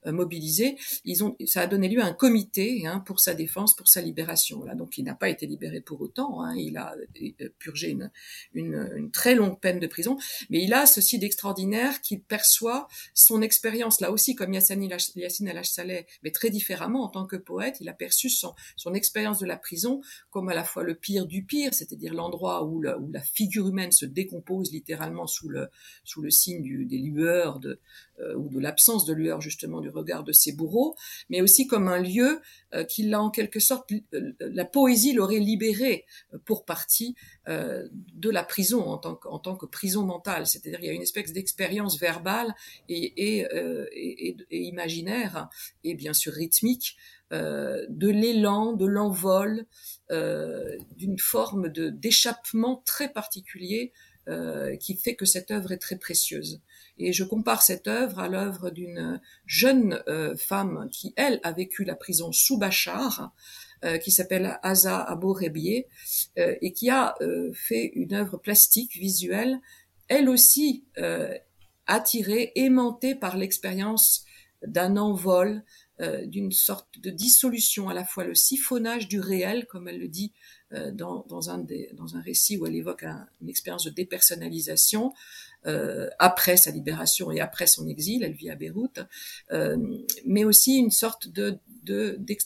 euh, 0.05 0.11
mobilisés, 0.11 0.77
ils 1.05 1.23
ont, 1.23 1.35
ça 1.45 1.61
a 1.61 1.67
donné 1.67 1.87
lieu 1.87 2.01
à 2.01 2.05
un 2.05 2.13
comité 2.13 2.85
hein, 2.87 2.99
pour 2.99 3.19
sa 3.19 3.33
défense, 3.33 3.75
pour 3.75 3.87
sa 3.87 4.01
libération. 4.01 4.57
Voilà, 4.57 4.75
donc 4.75 4.97
il 4.97 5.03
n'a 5.03 5.15
pas 5.15 5.29
été 5.29 5.45
libéré 5.45 5.81
pour 5.81 6.01
autant, 6.01 6.41
hein, 6.41 6.55
il 6.55 6.77
a 6.77 6.95
euh, 7.21 7.49
purgé 7.59 7.89
une, 7.89 8.11
une, 8.53 8.89
une, 8.95 9.11
très 9.11 9.35
longue 9.35 9.59
peine 9.59 9.79
de 9.79 9.87
prison, 9.87 10.17
mais 10.49 10.63
il 10.63 10.73
a 10.73 10.85
ceci 10.85 11.19
d'extraordinaire 11.19 12.01
qu'il 12.01 12.21
perçoit 12.21 12.87
son 13.13 13.41
expérience, 13.41 14.01
là 14.01 14.11
aussi 14.11 14.35
comme 14.35 14.53
Yassine 14.53 15.47
El-Saleh, 15.47 16.05
mais 16.23 16.31
très 16.31 16.49
différemment. 16.49 17.03
En 17.03 17.09
tant 17.09 17.25
que 17.25 17.35
poète, 17.35 17.77
il 17.79 17.89
a 17.89 17.93
perçu 17.93 18.29
son, 18.29 18.53
son 18.75 18.93
expérience 18.93 19.39
de 19.39 19.45
la 19.45 19.57
prison 19.57 20.01
comme 20.29 20.49
à 20.49 20.53
la 20.53 20.63
fois 20.63 20.83
le 20.83 20.95
pire 20.95 21.25
du 21.25 21.43
pire, 21.43 21.73
c'est-à-dire 21.73 22.13
l'endroit 22.13 22.63
où, 22.65 22.83
où 22.83 23.11
la 23.11 23.21
figure 23.21 23.67
humaine 23.67 23.91
se 23.91 24.05
décompose 24.05 24.71
littéralement 24.71 25.27
sous 25.27 25.49
le, 25.49 25.69
sous 26.03 26.21
le 26.21 26.29
signe 26.29 26.61
du, 26.61 26.85
des 26.85 26.97
lueurs 26.97 27.59
de, 27.59 27.79
ou 28.35 28.49
de 28.49 28.59
l'absence 28.59 29.05
de 29.05 29.13
lueur 29.13 29.41
justement 29.41 29.81
du 29.81 29.89
regard 29.89 30.23
de 30.23 30.31
ses 30.31 30.51
bourreaux, 30.51 30.95
mais 31.29 31.41
aussi 31.41 31.67
comme 31.67 31.87
un 31.87 31.99
lieu 31.99 32.41
euh, 32.73 32.83
qui 32.83 33.03
l'a 33.03 33.21
en 33.21 33.29
quelque 33.29 33.59
sorte, 33.59 33.91
la 34.39 34.65
poésie 34.65 35.13
l'aurait 35.13 35.39
libéré 35.39 36.05
euh, 36.33 36.37
pour 36.45 36.65
partie 36.65 37.15
de 37.45 38.29
la 38.29 38.41
prison 38.43 38.85
en 38.87 38.97
tant 38.97 39.55
que, 39.57 39.65
prison 39.65 40.05
mentale. 40.05 40.47
C'est-à-dire 40.47 40.79
il 40.81 40.85
y 40.85 40.89
a 40.89 40.93
une 40.93 41.01
espèce 41.01 41.33
d'expérience 41.33 41.99
verbale 41.99 42.55
et, 42.87 43.45
imaginaire 44.49 45.49
et 45.83 45.93
bien 45.93 46.13
sûr 46.13 46.31
rythmique 46.31 46.95
de 47.31 48.07
l'élan, 48.07 48.71
de 48.71 48.85
l'envol, 48.85 49.65
d'une 50.09 51.19
forme 51.19 51.67
d'échappement 51.67 52.81
très 52.85 53.11
particulier 53.11 53.91
qui 54.79 54.95
fait 54.95 55.15
que 55.15 55.25
cette 55.25 55.51
œuvre 55.51 55.73
est 55.73 55.79
très 55.79 55.97
précieuse. 55.97 56.61
Et 56.97 57.11
je 57.11 57.23
compare 57.23 57.61
cette 57.61 57.87
œuvre 57.87 58.19
à 58.19 58.27
l'œuvre 58.27 58.69
d'une 58.69 59.19
jeune 59.45 60.01
euh, 60.07 60.35
femme 60.35 60.89
qui, 60.91 61.13
elle, 61.15 61.39
a 61.43 61.51
vécu 61.51 61.83
la 61.83 61.95
prison 61.95 62.31
sous 62.31 62.57
Bachar, 62.57 63.33
euh, 63.83 63.97
qui 63.97 64.11
s'appelle 64.11 64.59
Asa 64.61 65.01
Abou 65.01 65.33
Rebier, 65.33 65.87
euh, 66.37 66.55
et 66.61 66.71
qui 66.71 66.89
a 66.89 67.15
fait 67.53 67.91
une 67.95 68.13
œuvre 68.13 68.37
plastique, 68.37 68.95
visuelle, 68.95 69.59
elle 70.07 70.29
aussi 70.29 70.83
attirée, 71.87 72.51
aimantée 72.55 73.15
par 73.15 73.37
l'expérience 73.37 74.25
d'un 74.65 74.97
envol, 74.97 75.63
d'une 76.25 76.51
sorte 76.51 76.99
de 76.99 77.09
dissolution, 77.09 77.89
à 77.89 77.93
la 77.93 78.03
fois 78.03 78.25
le 78.25 78.35
siphonnage 78.35 79.07
du 79.07 79.19
réel, 79.19 79.65
comme 79.65 79.87
elle 79.87 79.99
le 79.99 80.09
dit 80.09 80.33
dans, 80.91 81.25
dans, 81.29 81.49
un, 81.49 81.57
des, 81.57 81.89
dans 81.93 82.15
un 82.15 82.21
récit 82.21 82.57
où 82.57 82.65
elle 82.65 82.75
évoque 82.75 83.03
une 83.41 83.49
expérience 83.49 83.85
de 83.85 83.91
dépersonnalisation, 83.91 85.13
euh, 85.65 86.09
après 86.19 86.57
sa 86.57 86.71
libération 86.71 87.31
et 87.31 87.39
après 87.39 87.67
son 87.67 87.87
exil, 87.87 88.23
elle 88.23 88.33
vit 88.33 88.49
à 88.49 88.55
Beyrouth, 88.55 88.99
euh, 89.51 89.77
mais 90.25 90.43
aussi 90.43 90.77
une 90.77 90.91
sorte 90.91 91.27
de 91.27 91.59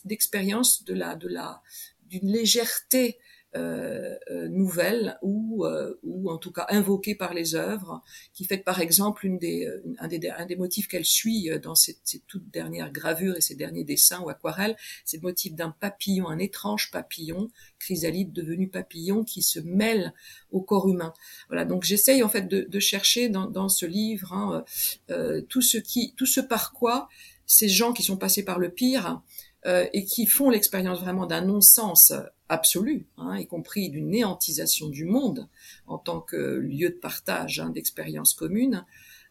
d'expérience 0.05 0.83
de, 0.83 0.95
la 0.95 1.15
de 1.15 1.27
la 1.27 1.61
d'une 2.09 2.31
légèreté 2.31 3.19
nouvelle 3.55 5.17
ou, 5.21 5.65
euh, 5.65 5.99
ou 6.03 6.29
en 6.29 6.37
tout 6.37 6.51
cas 6.51 6.65
invoquée 6.69 7.15
par 7.15 7.33
les 7.33 7.55
œuvres, 7.55 8.01
qui 8.33 8.45
fait 8.45 8.57
par 8.57 8.81
exemple 8.81 9.25
une 9.25 9.37
des, 9.37 9.67
un, 9.99 10.07
des, 10.07 10.29
un 10.29 10.45
des 10.45 10.55
motifs 10.55 10.87
qu'elle 10.87 11.05
suit 11.05 11.49
dans 11.61 11.75
ces, 11.75 11.97
toutes 12.27 12.49
dernières 12.51 12.91
gravures 12.91 13.35
et 13.37 13.41
ces 13.41 13.55
derniers 13.55 13.83
dessins 13.83 14.21
ou 14.21 14.29
aquarelles, 14.29 14.75
c'est 15.05 15.17
le 15.17 15.23
motif 15.23 15.53
d'un 15.53 15.71
papillon, 15.71 16.27
un 16.27 16.39
étrange 16.39 16.91
papillon, 16.91 17.49
chrysalide 17.79 18.33
devenu 18.33 18.67
papillon, 18.67 19.23
qui 19.23 19.41
se 19.41 19.59
mêle 19.59 20.13
au 20.51 20.61
corps 20.61 20.87
humain. 20.89 21.13
Voilà, 21.47 21.65
donc 21.65 21.83
j'essaye 21.83 22.23
en 22.23 22.29
fait 22.29 22.47
de, 22.47 22.61
de 22.61 22.79
chercher 22.79 23.29
dans, 23.29 23.47
dans, 23.47 23.69
ce 23.69 23.85
livre 23.85 24.33
hein, 24.33 24.63
euh, 25.09 25.41
tout 25.41 25.61
ce 25.61 25.77
qui, 25.77 26.13
tout 26.15 26.25
ce 26.25 26.41
par 26.41 26.73
quoi 26.73 27.09
ces 27.45 27.69
gens 27.69 27.93
qui 27.93 28.03
sont 28.03 28.17
passés 28.17 28.43
par 28.43 28.59
le 28.59 28.69
pire 28.69 29.21
euh, 29.65 29.87
et 29.93 30.05
qui 30.05 30.25
font 30.25 30.49
l'expérience 30.49 30.99
vraiment 30.99 31.25
d'un 31.25 31.41
non-sens 31.41 32.13
absolu, 32.49 33.07
hein, 33.17 33.37
y 33.37 33.47
compris 33.47 33.89
d'une 33.89 34.09
néantisation 34.09 34.89
du 34.89 35.05
monde 35.05 35.47
en 35.85 35.97
tant 35.97 36.21
que 36.21 36.35
lieu 36.35 36.89
de 36.89 36.95
partage 36.95 37.59
hein, 37.59 37.69
d'expériences 37.69 38.33
communes 38.33 38.85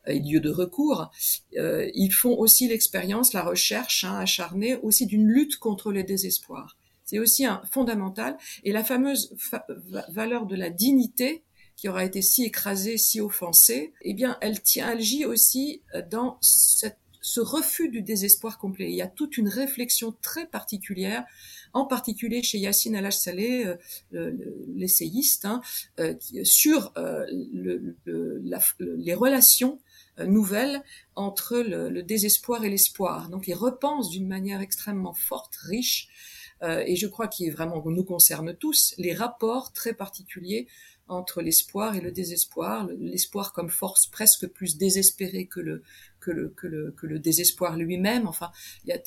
euh, 0.09 0.13
et 0.13 0.21
lieu 0.21 0.41
de 0.41 0.51
recours. 0.51 1.11
Euh, 1.57 1.91
ils 1.95 2.13
font 2.13 2.37
aussi 2.37 2.69
l'expérience, 2.69 3.33
la 3.33 3.43
recherche 3.43 4.05
hein, 4.05 4.19
acharnée 4.19 4.77
aussi 4.77 5.07
d'une 5.07 5.29
lutte 5.29 5.57
contre 5.57 5.93
le 5.93 6.03
désespoir. 6.03 6.77
C'est 7.05 7.19
aussi 7.19 7.45
un 7.45 7.63
fondamental. 7.71 8.37
Et 8.65 8.73
la 8.73 8.83
fameuse 8.83 9.35
valeur 10.09 10.47
de 10.47 10.57
la 10.57 10.71
dignité 10.71 11.45
qui 11.77 11.89
aura 11.89 12.05
été 12.05 12.21
si 12.23 12.43
écrasée, 12.45 12.97
si 12.97 13.21
offensée, 13.21 13.93
eh 14.01 14.15
bien, 14.15 14.39
elle 14.41 14.61
tient, 14.61 14.91
elle 14.91 15.01
gît 15.01 15.27
aussi 15.27 15.83
dans 16.11 16.39
cette 16.41 16.99
ce 17.27 17.41
refus 17.41 17.89
du 17.89 18.03
désespoir 18.03 18.57
complet. 18.57 18.89
Il 18.89 18.95
y 18.95 19.03
a 19.03 19.09
toute 19.09 19.37
une 19.37 19.49
réflexion 19.49 20.15
très 20.23 20.47
particulière, 20.47 21.25
en 21.77 21.85
particulier 21.85 22.43
chez 22.43 22.57
Yassine 22.57 22.97
Al-Saleh, 22.97 23.77
euh, 24.15 24.33
l'essayiste, 24.75 25.47
euh, 26.01 26.15
sur 26.43 26.91
euh, 26.97 27.27
le, 27.53 27.95
les 28.81 29.15
relations 29.15 29.79
nouvelles 30.19 30.83
entre 31.17 31.59
le, 31.59 32.03
désespoir 32.03 32.65
et 32.65 32.71
l'espoir. 32.71 33.29
Donc 33.29 33.47
il 33.47 33.53
repense 33.53 34.09
d'une 34.09 34.27
manière 34.27 34.63
extrêmement 34.63 35.13
forte, 35.13 35.55
riche, 35.57 36.09
et 36.63 36.97
je 36.97 37.07
crois 37.07 37.29
qu'il 37.29 37.53
vraiment 37.53 37.83
nous 37.85 38.05
concerne 38.05 38.57
tous, 38.57 38.95
les 38.97 39.13
rapports 39.13 39.75
très 39.75 39.93
particuliers 39.93 40.67
entre 41.09 41.43
l'espoir 41.43 41.95
et 41.97 42.01
le 42.01 42.11
désespoir, 42.11 42.89
l'espoir 42.99 43.53
comme 43.53 43.71
force 43.71 44.07
presque 44.07 44.47
plus 44.47 44.77
désespérée 44.77 45.47
que 45.47 45.61
le, 45.61 47.19
désespoir 47.19 47.77
lui-même. 47.77 48.27
Enfin, 48.27 48.51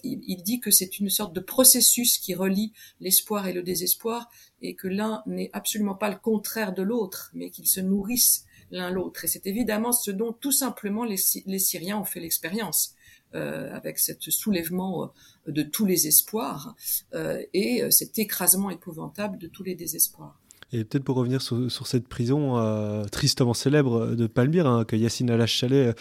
il, 0.03 0.43
dit 0.43 0.59
que 0.59 0.71
c'est 0.71 0.99
une 0.99 1.09
sorte 1.09 1.33
de 1.33 1.39
processus 1.39 2.17
qui 2.17 2.33
relie 2.35 2.71
l'espoir 2.99 3.47
et 3.47 3.53
le 3.53 3.63
désespoir 3.63 4.29
et 4.61 4.75
que 4.75 4.87
l'un 4.87 5.23
n'est 5.25 5.49
absolument 5.53 5.95
pas 5.95 6.09
le 6.09 6.17
contraire 6.17 6.73
de 6.73 6.83
l'autre, 6.83 7.31
mais 7.33 7.49
qu'ils 7.49 7.67
se 7.67 7.81
nourrissent 7.81 8.45
l'un 8.71 8.89
l'autre. 8.89 9.25
Et 9.25 9.27
c'est 9.27 9.47
évidemment 9.47 9.91
ce 9.91 10.11
dont 10.11 10.31
tout 10.31 10.51
simplement 10.51 11.03
les, 11.03 11.17
les 11.45 11.59
Syriens 11.59 11.97
ont 11.97 12.05
fait 12.05 12.19
l'expérience. 12.19 12.95
Euh, 13.35 13.71
avec 13.75 13.99
ce 13.99 14.31
soulèvement 14.31 15.03
euh, 15.47 15.51
de 15.51 15.61
tous 15.61 15.85
les 15.85 16.07
espoirs 16.07 16.75
euh, 17.13 17.43
et 17.53 17.83
euh, 17.83 17.91
cet 17.91 18.17
écrasement 18.17 18.71
épouvantable 18.71 19.37
de 19.37 19.45
tous 19.45 19.61
les 19.61 19.75
désespoirs. 19.75 20.39
Et 20.71 20.83
peut-être 20.83 21.03
pour 21.03 21.15
revenir 21.15 21.41
sur, 21.41 21.87
cette 21.87 22.07
prison 22.07 22.57
euh, 22.57 23.05
tristement 23.05 23.53
célèbre 23.53 24.15
de 24.15 24.27
Palmyre, 24.27 24.67
hein, 24.67 24.85
que 24.85 24.95
Yassine 24.95 25.31
Alash-Chalet 25.31 25.95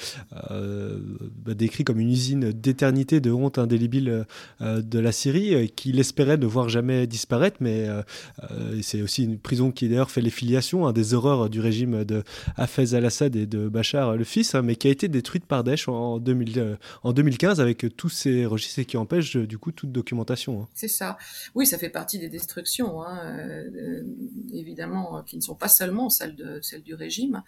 euh, 0.51 0.99
bah, 1.45 1.55
décrit 1.55 1.85
comme 1.85 2.01
une 2.01 2.11
usine 2.11 2.53
d'éternité, 2.53 3.21
de 3.21 3.31
honte 3.31 3.59
indélébile 3.59 4.27
euh, 4.61 4.83
de 4.83 4.99
la 4.99 5.13
Syrie, 5.13 5.55
euh, 5.55 5.67
qu'il 5.67 5.99
espérait 5.99 6.37
ne 6.37 6.47
voir 6.47 6.69
jamais 6.69 7.07
disparaître, 7.07 7.59
mais 7.61 7.89
euh, 7.89 8.03
c'est 8.83 9.03
aussi 9.03 9.25
une 9.25 9.39
prison 9.39 9.71
qui 9.71 9.89
d'ailleurs 9.89 10.11
fait 10.11 10.21
les 10.21 10.31
filiations 10.31 10.87
hein, 10.87 10.93
des 10.93 11.15
horreurs 11.15 11.49
du 11.49 11.61
régime 11.61 12.05
de 12.05 12.23
Hafez 12.57 12.95
al-Assad 12.95 13.37
et 13.37 13.47
de 13.47 13.69
Bachar 13.69 14.17
le 14.17 14.25
fils, 14.25 14.55
hein, 14.55 14.63
mais 14.63 14.77
qui 14.77 14.89
a 14.89 14.91
été 14.91 15.09
détruite 15.09 15.47
par 15.47 15.65
Daesh 15.65 15.89
en, 15.89 16.19
2000, 16.19 16.79
en 17.03 17.13
2015 17.13 17.61
avec 17.61 17.87
tous 17.97 18.09
ces 18.09 18.47
registres 18.47 18.83
qui 18.83 18.97
empêche 18.97 19.37
du 19.37 19.59
coup 19.59 19.73
toute 19.73 19.93
documentation. 19.93 20.63
Hein. 20.63 20.69
C'est 20.75 20.89
ça. 20.89 21.17
Oui, 21.55 21.67
ça 21.67 21.79
fait 21.79 21.89
partie 21.89 22.19
des 22.19 22.29
destructions. 22.29 23.03
Évidemment 24.59 25.23
qui 25.23 25.37
ne 25.37 25.41
sont 25.41 25.55
pas 25.55 25.69
seulement 25.69 26.11
celles 26.11 26.37
de 26.37 26.61
celles 26.63 26.83
du 26.83 26.95
régime. 26.95 27.43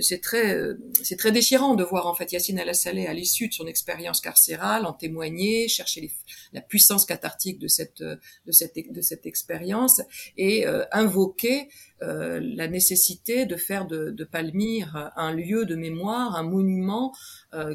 c'est 0.00 0.20
très 0.20 0.56
c'est 1.02 1.16
très 1.16 1.32
déchirant 1.32 1.74
de 1.74 1.84
voir 1.84 2.06
en 2.06 2.14
fait 2.14 2.32
Yassine 2.32 2.58
El-Assaleh 2.58 3.06
à 3.06 3.14
l'issue 3.14 3.48
de 3.48 3.52
son 3.52 3.66
expérience 3.66 4.20
carcérale 4.20 4.86
en 4.86 4.92
témoigner, 4.92 5.68
chercher 5.68 6.10
la 6.52 6.60
puissance 6.60 7.04
cathartique 7.04 7.58
de 7.58 7.68
cette 7.68 8.02
de 8.02 8.52
cette 8.52 8.74
de 8.90 9.00
cette 9.00 9.26
expérience 9.26 10.00
et 10.36 10.66
invoquer 10.92 11.68
la 12.00 12.68
nécessité 12.68 13.44
de 13.46 13.56
faire 13.56 13.86
de, 13.86 14.10
de, 14.10 14.24
Palmyre 14.24 15.10
un 15.16 15.32
lieu 15.32 15.66
de 15.66 15.74
mémoire, 15.74 16.34
un 16.36 16.42
monument 16.42 17.12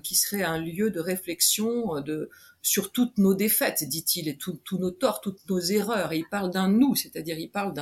qui 0.04 0.16
serait 0.16 0.44
un 0.44 0.58
lieu 0.58 0.90
de 0.90 1.00
réflexion 1.00 2.02
de 2.02 2.30
sur 2.66 2.92
toutes 2.92 3.20
nos 3.20 3.36
défaites, 3.36 3.84
dit-il, 3.84 4.28
et 4.28 4.38
tous 4.38 4.80
nos 4.80 4.90
torts, 4.90 5.22
toutes 5.22 5.48
nos 5.48 5.60
erreurs. 5.60 6.12
Et 6.14 6.18
il 6.18 6.28
parle 6.28 6.50
d'un 6.50 6.68
nous, 6.68 6.96
c'est-à-dire 6.96 7.38
il 7.38 7.52
parle 7.52 7.74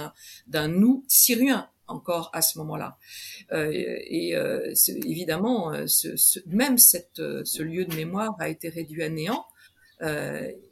d'un 0.47 0.67
nous 0.67 1.05
syrien 1.07 1.69
encore 1.87 2.29
à 2.33 2.41
ce 2.41 2.57
moment-là. 2.59 2.97
Euh, 3.53 3.71
et 3.71 4.35
euh, 4.35 4.73
évidemment, 5.05 5.73
euh, 5.73 5.87
ce, 5.87 6.39
même 6.47 6.77
cette, 6.77 7.21
ce 7.45 7.63
lieu 7.63 7.85
de 7.85 7.95
mémoire 7.95 8.35
a 8.39 8.49
été 8.49 8.67
réduit 8.69 9.03
à 9.03 9.09
néant. 9.09 9.45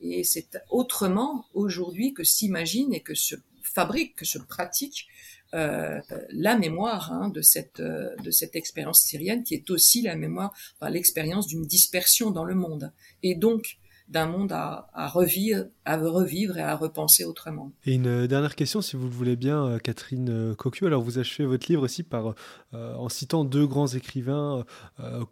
et 0.01 0.23
c'est 0.25 0.59
autrement 0.69 1.45
aujourd'hui 1.53 2.13
que 2.13 2.25
s'imagine 2.25 2.93
et 2.93 2.99
que 2.99 3.15
se 3.15 3.35
fabrique, 3.73 4.15
que 4.15 4.25
se 4.25 4.37
pratique 4.37 5.07
la 5.53 6.57
mémoire 6.57 7.11
hein, 7.11 7.27
de 7.27 7.41
cette 7.41 7.81
de 7.81 8.31
cette 8.31 8.55
expérience 8.55 9.01
syrienne 9.01 9.43
qui 9.43 9.53
est 9.53 9.69
aussi 9.69 10.01
la 10.01 10.15
mémoire, 10.15 10.53
l'expérience 10.89 11.45
d'une 11.45 11.65
dispersion 11.65 12.31
dans 12.31 12.45
le 12.45 12.55
monde. 12.55 12.93
Et 13.21 13.35
donc 13.35 13.77
d'un 14.11 14.25
monde 14.25 14.51
à, 14.51 15.07
revivre, 15.07 15.65
à 15.85 15.97
revivre 15.97 16.57
et 16.57 16.61
à 16.61 16.75
repenser 16.75 17.23
autrement. 17.23 17.71
Et 17.85 17.93
une 17.93 18.07
euh, 18.07 18.27
dernière 18.27 18.55
question, 18.55 18.81
si 18.81 18.97
vous 18.97 19.05
le 19.05 19.13
voulez 19.13 19.37
bien, 19.37 19.65
euh, 19.65 19.77
Catherine 19.77 20.29
euh, 20.29 20.53
Cocu. 20.53 20.85
Alors, 20.85 21.01
vous 21.01 21.17
achevez 21.17 21.47
votre 21.47 21.67
livre 21.69 21.83
aussi 21.83 22.03
par, 22.03 22.35
en 22.73 23.09
citant 23.09 23.43
deux 23.43 23.65
grands 23.67 23.87
écrivains 23.87 24.65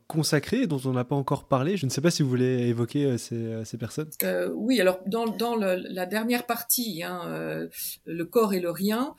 consacrés 0.07 0.67
dont 0.67 0.79
on 0.85 0.91
n'a 0.91 1.03
pas 1.03 1.15
encore 1.15 1.47
parlé. 1.47 1.77
Je 1.77 1.85
ne 1.85 1.91
sais 1.91 2.01
pas 2.01 2.11
si 2.11 2.21
vous 2.21 2.29
voulez 2.29 2.67
évoquer 2.67 3.17
ces, 3.17 3.63
ces 3.63 3.77
personnes. 3.77 4.09
oui, 4.53 4.79
alors 4.81 4.99
dans, 5.05 5.25
dans 5.25 5.55
la 5.55 6.05
dernière 6.05 6.45
partie, 6.45 7.03
hein, 7.03 7.69
le 8.05 8.25
corps 8.25 8.53
et 8.53 8.59
le 8.59 8.71
rien, 8.71 9.15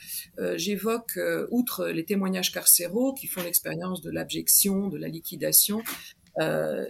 j'évoque, 0.57 1.19
outre 1.51 1.87
les 1.87 2.05
témoignages 2.05 2.53
carcéraux 2.53 3.15
qui 3.15 3.27
font 3.27 3.43
l'expérience 3.43 4.03
de 4.03 4.11
l'abjection, 4.11 4.89
de 4.89 4.99
la 4.99 5.09
liquidation, 5.09 5.83
euh, 6.39 6.87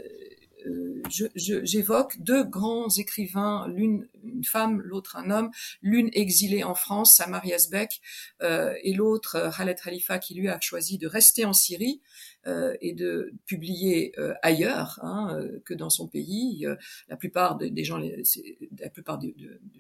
j'évoque 1.35 2.19
deux 2.21 2.45
grands 2.45 2.89
écrivains, 2.89 3.67
l'une 3.69 4.09
une 4.25 4.45
femme, 4.45 4.81
l'autre 4.81 5.17
un 5.17 5.31
homme, 5.31 5.51
l'une 5.83 6.11
exilée 6.13 6.65
en 6.65 6.75
France, 6.75 7.17
Samar 7.17 7.45
Yazbek, 7.45 8.01
euh, 8.43 8.75
et 8.83 8.95
l'autre 8.95 9.37
euh, 9.37 9.51
Khaled 9.51 9.79
Khalifa 9.81 10.19
qui 10.19 10.35
lui 10.35 10.49
a 10.49 10.59
choisi 10.61 10.99
de 10.99 11.07
rester 11.07 11.45
en 11.45 11.53
Syrie. 11.53 12.01
euh, 12.40 12.40
et 12.81 12.93
de 12.93 13.33
publier 13.47 14.13
euh, 14.19 14.33
ailleurs 14.43 14.99
hein, 15.03 15.37
euh, 15.39 15.61
que 15.65 15.75
dans 15.75 15.91
son 15.91 16.07
pays. 16.07 16.67
la 17.09 17.17
plupart 17.17 17.57
des 17.57 17.85
gens, 17.85 17.99
la 17.99 18.91
plupart 18.91 19.19
du, 19.19 19.35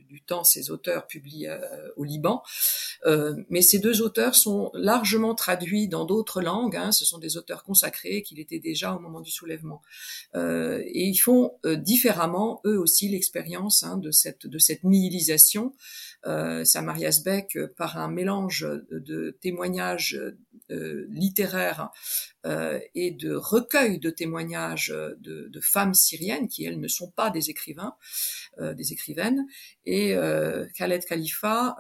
du, 0.08 0.20
temps, 0.22 0.44
ces 0.44 0.70
auteurs 0.70 1.06
publient 1.06 1.48
au 1.96 2.04
Liban. 2.04 2.42
mais 3.48 3.62
ces 3.62 3.78
deux 3.78 4.02
auteurs 4.02 4.34
sont 4.34 4.70
largement 4.74 5.34
traduits 5.34 5.88
dans 5.88 6.04
d'autres 6.04 6.42
langues. 6.42 6.76
Hein, 6.76 6.92
ce 6.92 7.04
sont 7.04 7.18
des 7.18 7.36
auteurs 7.36 7.64
consacrés 7.64 8.22
qu'il 8.22 8.38
était 8.38 8.58
déjà 8.58 8.94
au 8.94 9.00
moment 9.00 9.20
du 9.20 9.30
soulèvement. 9.30 9.82
et 10.34 11.04
ils 11.04 11.18
font 11.18 11.52
différemment, 11.64 12.60
eux 12.66 12.78
aussi, 12.78 13.08
l'expérience 13.08 13.82
hein, 13.82 13.96
de 13.96 14.10
cette 14.10 14.46
de 14.46 14.58
cette 14.58 14.84
nihilisation. 14.84 15.72
Euh, 16.26 16.64
Samarias 16.64 17.22
Beck, 17.24 17.58
par 17.76 17.96
un 17.96 18.08
mélange 18.08 18.66
de 18.90 19.36
témoignages 19.40 20.20
euh, 20.70 21.06
littéraire 21.10 21.90
euh, 22.46 22.78
et 22.94 23.10
de 23.10 23.34
recueil 23.34 23.98
de 23.98 24.08
témoignages 24.08 24.88
de, 24.88 25.48
de, 25.48 25.60
femmes 25.60 25.94
syriennes 25.94 26.46
qui 26.46 26.64
elles 26.64 26.78
ne 26.78 26.86
sont 26.86 27.10
pas 27.10 27.30
des 27.30 27.50
écrivains, 27.50 27.96
euh, 28.60 28.72
des 28.72 28.92
écrivaines. 28.92 29.46
Et 29.84 30.14
Khaled 30.76 31.04
Khalifa, 31.04 31.76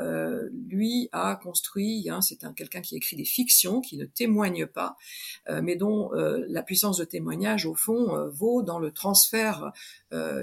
lui, 0.68 1.08
a 1.12 1.38
construit. 1.40 2.08
Hein, 2.10 2.20
c'est 2.20 2.42
un 2.42 2.52
quelqu'un 2.52 2.80
qui 2.80 2.96
écrit 2.96 3.14
des 3.16 3.24
fictions, 3.24 3.80
qui 3.80 3.96
ne 3.96 4.04
témoigne 4.04 4.66
pas, 4.66 4.96
mais 5.62 5.76
dont 5.76 6.10
la 6.12 6.62
puissance 6.62 6.96
de 6.96 7.04
témoignage 7.04 7.66
au 7.66 7.74
fond 7.74 8.28
vaut 8.30 8.62
dans 8.62 8.80
le 8.80 8.90
transfert 8.90 9.70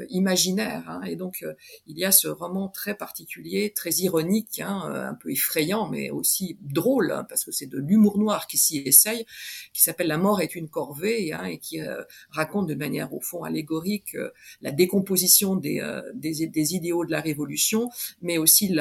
imaginaire. 0.10 0.90
Hein. 0.90 1.02
Et 1.04 1.16
donc 1.16 1.46
il 1.86 1.98
y 1.98 2.06
a 2.06 2.12
ce 2.12 2.28
roman 2.28 2.70
très 2.70 2.96
particulier, 2.96 3.74
très 3.76 3.92
ironique, 3.92 4.60
hein, 4.60 4.82
un 5.10 5.14
peu 5.14 5.32
effrayant, 5.32 5.90
mais 5.90 6.10
aussi 6.10 6.58
drôle, 6.62 7.12
hein, 7.12 7.26
parce 7.28 7.44
que 7.44 7.52
c'est 7.52 7.68
de 7.68 7.78
l'humour 7.78 8.18
noir 8.18 8.48
qui 8.48 8.58
s'y 8.58 8.78
essaye, 8.78 9.26
qui 9.74 9.84
s'appelle 9.84 10.08
La 10.08 10.18
mort 10.18 10.42
est 10.42 10.56
une 10.56 10.70
corvée, 10.70 11.34
hein, 11.34 11.46
et 11.46 11.58
qui 11.58 11.82
euh, 11.82 12.04
raconte 12.30 12.68
de 12.68 12.76
manière 12.76 13.14
au 13.14 13.20
fond 13.20 13.44
allégorique 13.44 14.16
euh, 14.16 14.30
la 14.62 14.72
décomposition 14.72 15.56
des, 15.56 15.80
euh, 15.80 16.02
des, 16.14 16.48
des, 16.48 16.76
idéaux 16.76 17.06
de 17.06 17.12
la 17.12 17.22
révolution, 17.22 17.90
mais 18.22 18.38
aussi 18.38 18.74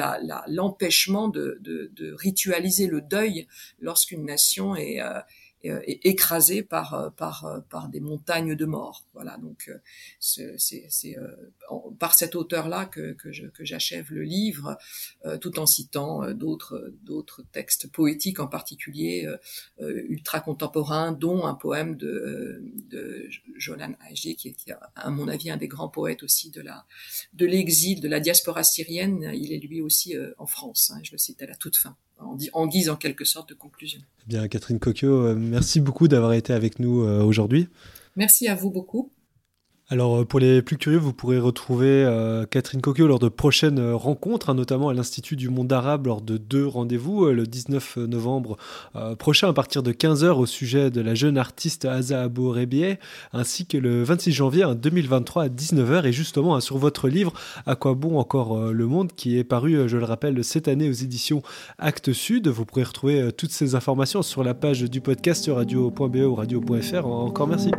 l'empêchement 0.47 1.27
la, 1.27 1.31
de, 1.31 1.57
de, 1.61 1.91
de, 1.95 2.13
ritualiser 2.13 2.87
le 2.87 3.01
deuil 3.01 3.47
lorsqu'une 3.79 4.25
nation 4.25 4.75
est 4.75 4.99
euh, 5.65 5.81
écrasé 5.87 6.61
par 6.61 6.93
euh, 6.93 7.09
par 7.09 7.45
euh, 7.45 7.59
par 7.61 7.89
des 7.89 7.99
montagnes 7.99 8.53
de 8.53 8.65
morts. 8.65 9.03
Voilà, 9.15 9.37
donc 9.37 9.71
c'est 10.19 10.55
par 11.97 12.13
cet 12.13 12.35
auteur-là 12.35 12.85
que 12.85 13.13
que 13.13 13.65
j'achève 13.65 14.11
le 14.11 14.21
livre, 14.21 14.77
tout 15.41 15.57
en 15.57 15.65
citant 15.65 16.31
d'autres 16.33 16.93
d'autres 17.01 17.41
textes 17.51 17.91
poétiques 17.91 18.39
en 18.39 18.47
particulier 18.47 19.27
ultra 19.79 20.41
contemporains, 20.41 21.11
dont 21.11 21.45
un 21.45 21.55
poème 21.55 21.95
de 21.95 22.61
de 22.89 23.27
Jolan 23.55 23.93
Haji, 24.07 24.35
qui 24.35 24.49
est, 24.49 24.73
à 24.95 25.09
mon 25.09 25.27
avis 25.27 25.49
un 25.49 25.57
des 25.57 25.67
grands 25.67 25.89
poètes 25.89 26.21
aussi 26.21 26.51
de 26.51 26.61
la 26.61 26.85
de 27.33 27.47
l'exil, 27.47 27.99
de 27.99 28.07
la 28.07 28.19
diaspora 28.19 28.63
syrienne. 28.63 29.31
Il 29.33 29.51
est 29.51 29.59
lui 29.59 29.81
aussi 29.81 30.15
en 30.37 30.45
France. 30.45 30.91
Hein, 30.93 30.99
je 31.03 31.11
le 31.13 31.17
cite 31.17 31.41
à 31.41 31.47
la 31.47 31.55
toute 31.55 31.77
fin 31.77 31.97
en, 32.19 32.67
guise 32.67 32.89
en 32.89 32.95
quelque 32.95 33.25
sorte 33.25 33.49
de 33.49 33.53
conclusion. 33.53 33.99
Eh 34.23 34.29
bien, 34.29 34.47
Catherine 34.47 34.79
Cocchio, 34.79 35.09
euh, 35.09 35.35
merci 35.35 35.79
beaucoup 35.79 36.07
d'avoir 36.07 36.33
été 36.33 36.53
avec 36.53 36.79
nous 36.79 37.03
euh, 37.03 37.23
aujourd'hui. 37.23 37.67
Merci 38.15 38.47
à 38.47 38.55
vous 38.55 38.71
beaucoup. 38.71 39.11
Alors 39.89 40.17
euh, 40.17 40.25
pour 40.25 40.41
les 40.41 40.61
plus 40.61 40.77
curieux, 40.77 40.97
vous 40.97 41.13
pourrez 41.13 41.39
retrouver 41.39 42.03
euh, 42.03 42.45
Catherine 42.45 42.81
Coquio 42.81 43.07
lors 43.07 43.19
de 43.19 43.29
prochaines 43.29 43.79
euh, 43.79 43.95
rencontres, 43.95 44.49
hein, 44.49 44.53
notamment 44.53 44.89
à 44.89 44.93
l'Institut 44.93 45.37
du 45.37 45.47
monde 45.47 45.71
arabe 45.71 46.07
lors 46.07 46.19
de 46.19 46.35
deux 46.35 46.67
rendez-vous, 46.67 47.27
le 47.27 47.47
19 47.47 47.97
novembre 47.97 48.57
prochain 49.17 49.49
à 49.49 49.53
partir 49.53 49.83
de 49.83 49.91
15h 49.91 50.31
au 50.31 50.45
sujet 50.45 50.89
de 50.91 50.99
la 51.01 51.15
jeune 51.15 51.37
artiste 51.37 51.85
Aza 51.85 52.23
Abou 52.23 52.51
Rebieh, 52.51 52.99
ainsi 53.31 53.65
que 53.65 53.77
le 53.77 54.03
26 54.03 54.31
janvier 54.31 54.65
2023 54.75 55.43
à 55.43 55.47
19h 55.47 56.05
et 56.05 56.11
justement 56.11 56.55
hein, 56.55 56.61
sur 56.61 56.77
votre 56.77 57.07
livre 57.07 57.33
À 57.65 57.75
quoi 57.75 57.93
bon 57.93 58.17
encore 58.17 58.71
le 58.71 58.87
monde 58.87 59.13
qui 59.15 59.37
est 59.37 59.43
paru, 59.43 59.87
je 59.87 59.97
le 59.97 60.05
rappelle, 60.05 60.43
cette 60.43 60.67
année 60.67 60.89
aux 60.89 60.93
éditions 60.93 61.41
Actes 61.79 62.13
Sud. 62.13 62.47
Vous 62.47 62.65
pourrez 62.65 62.83
retrouver 62.83 63.31
toutes 63.31 63.51
ces 63.51 63.75
informations 63.75 64.21
sur 64.21 64.43
la 64.43 64.53
page 64.53 64.81
du 64.81 65.01
podcast 65.01 65.49
radio.be 65.53 66.17
ou 66.17 66.35
radio.fr. 66.35 67.05
Encore 67.05 67.47
merci. 67.47 67.71